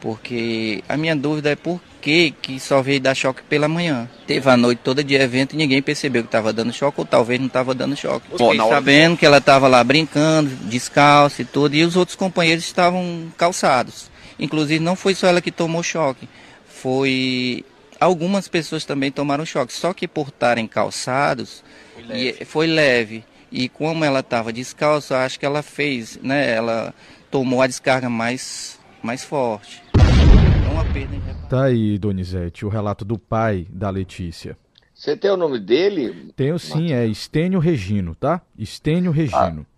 Porque 0.00 0.82
a 0.88 0.96
minha 0.96 1.14
dúvida 1.14 1.50
é 1.50 1.56
por 1.56 1.80
que, 2.00 2.30
que 2.30 2.60
só 2.60 2.80
veio 2.80 3.00
dar 3.00 3.14
choque 3.14 3.42
pela 3.42 3.68
manhã. 3.68 4.08
Teve 4.26 4.48
a 4.48 4.56
noite 4.56 4.80
toda 4.82 5.02
de 5.02 5.14
evento 5.14 5.54
e 5.54 5.56
ninguém 5.56 5.82
percebeu 5.82 6.22
que 6.22 6.28
estava 6.28 6.52
dando 6.52 6.72
choque 6.72 7.00
ou 7.00 7.04
talvez 7.04 7.38
não 7.38 7.48
estava 7.48 7.74
dando 7.74 7.96
choque. 7.96 8.26
Fiquei 8.30 8.56
sabendo 8.56 9.16
que 9.16 9.26
ela 9.26 9.38
estava 9.38 9.68
lá 9.68 9.82
brincando, 9.82 10.48
descalça 10.64 11.42
e 11.42 11.44
tudo, 11.44 11.74
e 11.74 11.84
os 11.84 11.96
outros 11.96 12.16
companheiros 12.16 12.64
estavam 12.64 13.30
calçados. 13.36 14.07
Inclusive 14.38 14.82
não 14.82 14.94
foi 14.94 15.14
só 15.14 15.26
ela 15.26 15.40
que 15.40 15.50
tomou 15.50 15.82
choque, 15.82 16.28
foi 16.66 17.64
algumas 17.98 18.48
pessoas 18.48 18.84
também 18.84 19.10
tomaram 19.10 19.44
choque. 19.44 19.72
Só 19.72 19.92
que 19.92 20.06
por 20.06 20.28
estarem 20.28 20.66
calçados, 20.66 21.64
foi 21.94 22.04
leve. 22.04 22.36
E, 22.40 22.44
foi 22.44 22.66
leve. 22.66 23.24
E 23.50 23.68
como 23.68 24.04
ela 24.04 24.20
estava 24.20 24.52
descalça, 24.52 25.18
acho 25.18 25.40
que 25.40 25.46
ela 25.46 25.62
fez, 25.62 26.18
né? 26.22 26.54
Ela 26.54 26.94
tomou 27.30 27.62
a 27.62 27.66
descarga 27.66 28.08
mais, 28.08 28.78
mais 29.02 29.24
forte. 29.24 29.82
É 29.96 30.70
uma 30.70 30.84
perda 30.84 31.16
Tá 31.48 31.64
aí, 31.64 31.98
Donizete, 31.98 32.66
o 32.66 32.68
relato 32.68 33.06
do 33.06 33.18
pai 33.18 33.66
da 33.70 33.88
Letícia. 33.88 34.54
Você 34.94 35.16
tem 35.16 35.30
o 35.30 35.36
nome 35.36 35.58
dele? 35.58 36.30
Tenho 36.36 36.58
sim, 36.58 36.92
é 36.92 37.06
Estênio 37.06 37.58
Regino, 37.58 38.14
tá? 38.14 38.42
Estênio 38.58 39.10
Regino. 39.10 39.64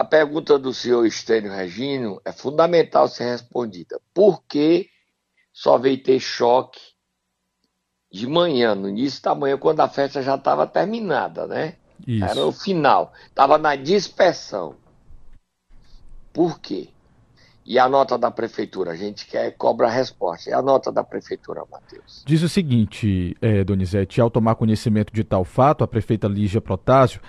a 0.00 0.04
pergunta 0.04 0.58
do 0.58 0.72
senhor 0.72 1.04
Estênio 1.04 1.52
Regino 1.52 2.22
é 2.24 2.32
fundamental 2.32 3.06
ser 3.06 3.24
respondida. 3.24 4.00
Por 4.14 4.42
que 4.44 4.88
só 5.52 5.76
veio 5.76 6.02
ter 6.02 6.18
choque 6.18 6.80
de 8.10 8.26
manhã, 8.26 8.74
no 8.74 8.88
início 8.88 9.22
da 9.22 9.34
manhã, 9.34 9.58
quando 9.58 9.80
a 9.80 9.88
festa 9.90 10.22
já 10.22 10.36
estava 10.36 10.66
terminada, 10.66 11.46
né? 11.46 11.74
Isso. 12.06 12.24
Era 12.24 12.46
o 12.46 12.50
final. 12.50 13.12
Estava 13.26 13.58
na 13.58 13.76
dispersão. 13.76 14.74
Por 16.32 16.58
quê? 16.58 16.88
E 17.66 17.78
a 17.78 17.86
nota 17.86 18.16
da 18.16 18.30
prefeitura? 18.30 18.92
A 18.92 18.96
gente 18.96 19.26
quer 19.26 19.50
cobra 19.50 19.86
a 19.86 19.90
resposta. 19.90 20.48
E 20.48 20.54
a 20.54 20.62
nota 20.62 20.90
da 20.90 21.04
prefeitura, 21.04 21.62
Matheus? 21.70 22.24
Diz 22.26 22.42
o 22.42 22.48
seguinte, 22.48 23.36
é, 23.42 23.62
Donizete, 23.62 24.18
ao 24.18 24.30
tomar 24.30 24.54
conhecimento 24.54 25.12
de 25.12 25.24
tal 25.24 25.44
fato, 25.44 25.84
a 25.84 25.86
prefeita 25.86 26.26
Lígia 26.26 26.62
Protásio 26.62 27.20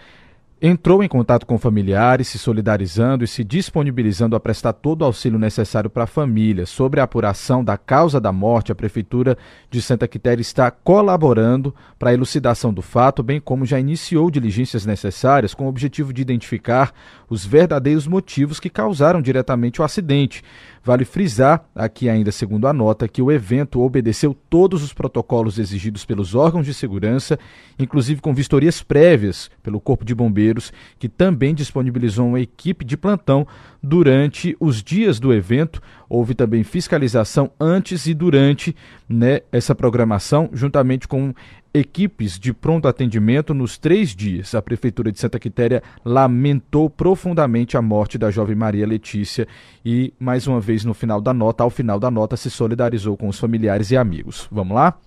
entrou 0.61 1.03
em 1.03 1.07
contato 1.07 1.47
com 1.47 1.57
familiares, 1.57 2.27
se 2.27 2.37
solidarizando 2.37 3.23
e 3.23 3.27
se 3.27 3.43
disponibilizando 3.43 4.35
a 4.35 4.39
prestar 4.39 4.73
todo 4.73 5.01
o 5.01 5.05
auxílio 5.05 5.39
necessário 5.39 5.89
para 5.89 6.03
a 6.03 6.07
família. 6.07 6.67
Sobre 6.67 6.99
a 6.99 7.03
apuração 7.03 7.63
da 7.63 7.77
causa 7.77 8.21
da 8.21 8.31
morte, 8.31 8.71
a 8.71 8.75
Prefeitura 8.75 9.35
de 9.71 9.81
Santa 9.81 10.07
Quitéria 10.07 10.41
está 10.41 10.69
colaborando 10.69 11.73
para 11.97 12.11
a 12.11 12.13
elucidação 12.13 12.71
do 12.71 12.83
fato, 12.83 13.23
bem 13.23 13.41
como 13.41 13.65
já 13.65 13.79
iniciou 13.79 14.29
diligências 14.29 14.85
necessárias 14.85 15.55
com 15.55 15.65
o 15.65 15.69
objetivo 15.69 16.13
de 16.13 16.21
identificar 16.21 16.93
os 17.27 17.43
verdadeiros 17.43 18.05
motivos 18.05 18.59
que 18.59 18.69
causaram 18.69 19.19
diretamente 19.19 19.81
o 19.81 19.83
acidente. 19.83 20.43
Vale 20.83 21.05
frisar, 21.05 21.63
aqui 21.75 22.09
ainda 22.09 22.31
segundo 22.31 22.67
a 22.67 22.73
nota, 22.73 23.07
que 23.07 23.21
o 23.21 23.31
evento 23.31 23.81
obedeceu 23.81 24.35
todos 24.49 24.81
os 24.81 24.91
protocolos 24.91 25.59
exigidos 25.59 26.03
pelos 26.05 26.33
órgãos 26.33 26.65
de 26.65 26.73
segurança, 26.73 27.37
inclusive 27.77 28.19
com 28.19 28.33
vistorias 28.33 28.81
prévias 28.81 29.51
pelo 29.61 29.79
Corpo 29.79 30.03
de 30.03 30.15
Bombeiros, 30.15 30.73
que 30.97 31.07
também 31.07 31.53
disponibilizou 31.53 32.29
uma 32.29 32.39
equipe 32.39 32.83
de 32.83 32.97
plantão 32.97 33.45
durante 33.81 34.57
os 34.59 34.81
dias 34.81 35.19
do 35.19 35.31
evento. 35.31 35.79
Houve 36.09 36.33
também 36.33 36.63
fiscalização 36.63 37.51
antes 37.59 38.07
e 38.07 38.15
durante 38.15 38.75
né, 39.07 39.41
essa 39.51 39.75
programação, 39.75 40.49
juntamente 40.51 41.07
com 41.07 41.31
equipes 41.73 42.37
de 42.37 42.53
pronto 42.53 42.87
atendimento 42.87 43.53
nos 43.53 43.77
três 43.77 44.15
dias. 44.15 44.53
A 44.53 44.61
Prefeitura 44.61 45.11
de 45.11 45.19
Santa 45.19 45.39
Quitéria 45.39 45.81
lamentou 46.03 46.89
profundamente 46.89 47.77
a 47.77 47.81
morte 47.81 48.17
da 48.17 48.29
jovem 48.29 48.55
Maria 48.55 48.85
Letícia 48.85 49.47
e, 49.85 50.13
mais 50.19 50.47
uma 50.47 50.59
vez, 50.59 50.83
no 50.83 50.93
final 50.93 51.21
da 51.21 51.33
nota, 51.33 51.63
ao 51.63 51.69
final 51.69 51.99
da 51.99 52.11
nota, 52.11 52.35
se 52.35 52.49
solidarizou 52.49 53.15
com 53.15 53.27
os 53.27 53.39
familiares 53.39 53.91
e 53.91 53.97
amigos. 53.97 54.47
Vamos 54.51 54.75
lá? 54.75 54.97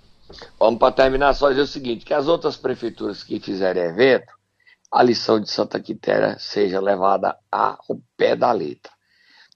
Vamos 0.59 0.79
para 0.79 0.93
terminar 0.93 1.35
só 1.35 1.51
dizer 1.51 1.63
o 1.63 1.67
seguinte: 1.67 2.05
que 2.05 2.15
as 2.15 2.27
outras 2.27 2.57
prefeituras 2.57 3.23
que 3.23 3.39
fizerem 3.39 3.85
evento, 3.85 4.33
a 4.91 5.03
lição 5.03 5.41
de 5.41 5.51
Santa 5.51 5.79
Quitéria 5.81 6.37
seja 6.39 6.81
levada 6.81 7.37
ao 7.51 8.01
pé 8.17 8.35
da 8.35 8.53
letra. 8.53 8.93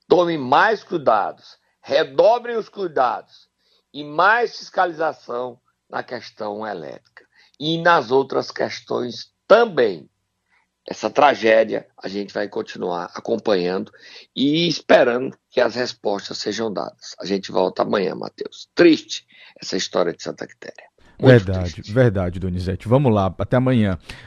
Tome 0.06 0.36
mais 0.36 0.82
cuidados, 0.82 1.56
redobrem 1.82 2.56
os 2.56 2.68
cuidados 2.68 3.48
e 3.92 4.04
mais 4.04 4.58
fiscalização 4.58 5.58
na 5.88 6.02
questão 6.02 6.66
elétrica 6.66 7.24
e 7.58 7.80
nas 7.80 8.10
outras 8.10 8.50
questões 8.50 9.32
também. 9.46 10.08
Essa 10.86 11.10
tragédia 11.10 11.86
a 12.02 12.08
gente 12.08 12.32
vai 12.32 12.48
continuar 12.48 13.10
acompanhando 13.14 13.92
e 14.34 14.66
esperando 14.66 15.36
que 15.50 15.60
as 15.60 15.74
respostas 15.74 16.38
sejam 16.38 16.72
dadas. 16.72 17.14
A 17.20 17.26
gente 17.26 17.52
volta 17.52 17.82
amanhã, 17.82 18.14
Matheus. 18.14 18.68
Triste 18.74 19.26
essa 19.60 19.76
história 19.76 20.14
de 20.14 20.22
Santa 20.22 20.46
Quitéria. 20.46 20.88
Muito 21.20 21.44
verdade, 21.44 21.72
triste. 21.72 21.92
verdade, 21.92 22.38
Donizete. 22.38 22.86
Vamos 22.86 23.12
lá, 23.12 23.34
até 23.38 23.56
amanhã. 23.56 23.98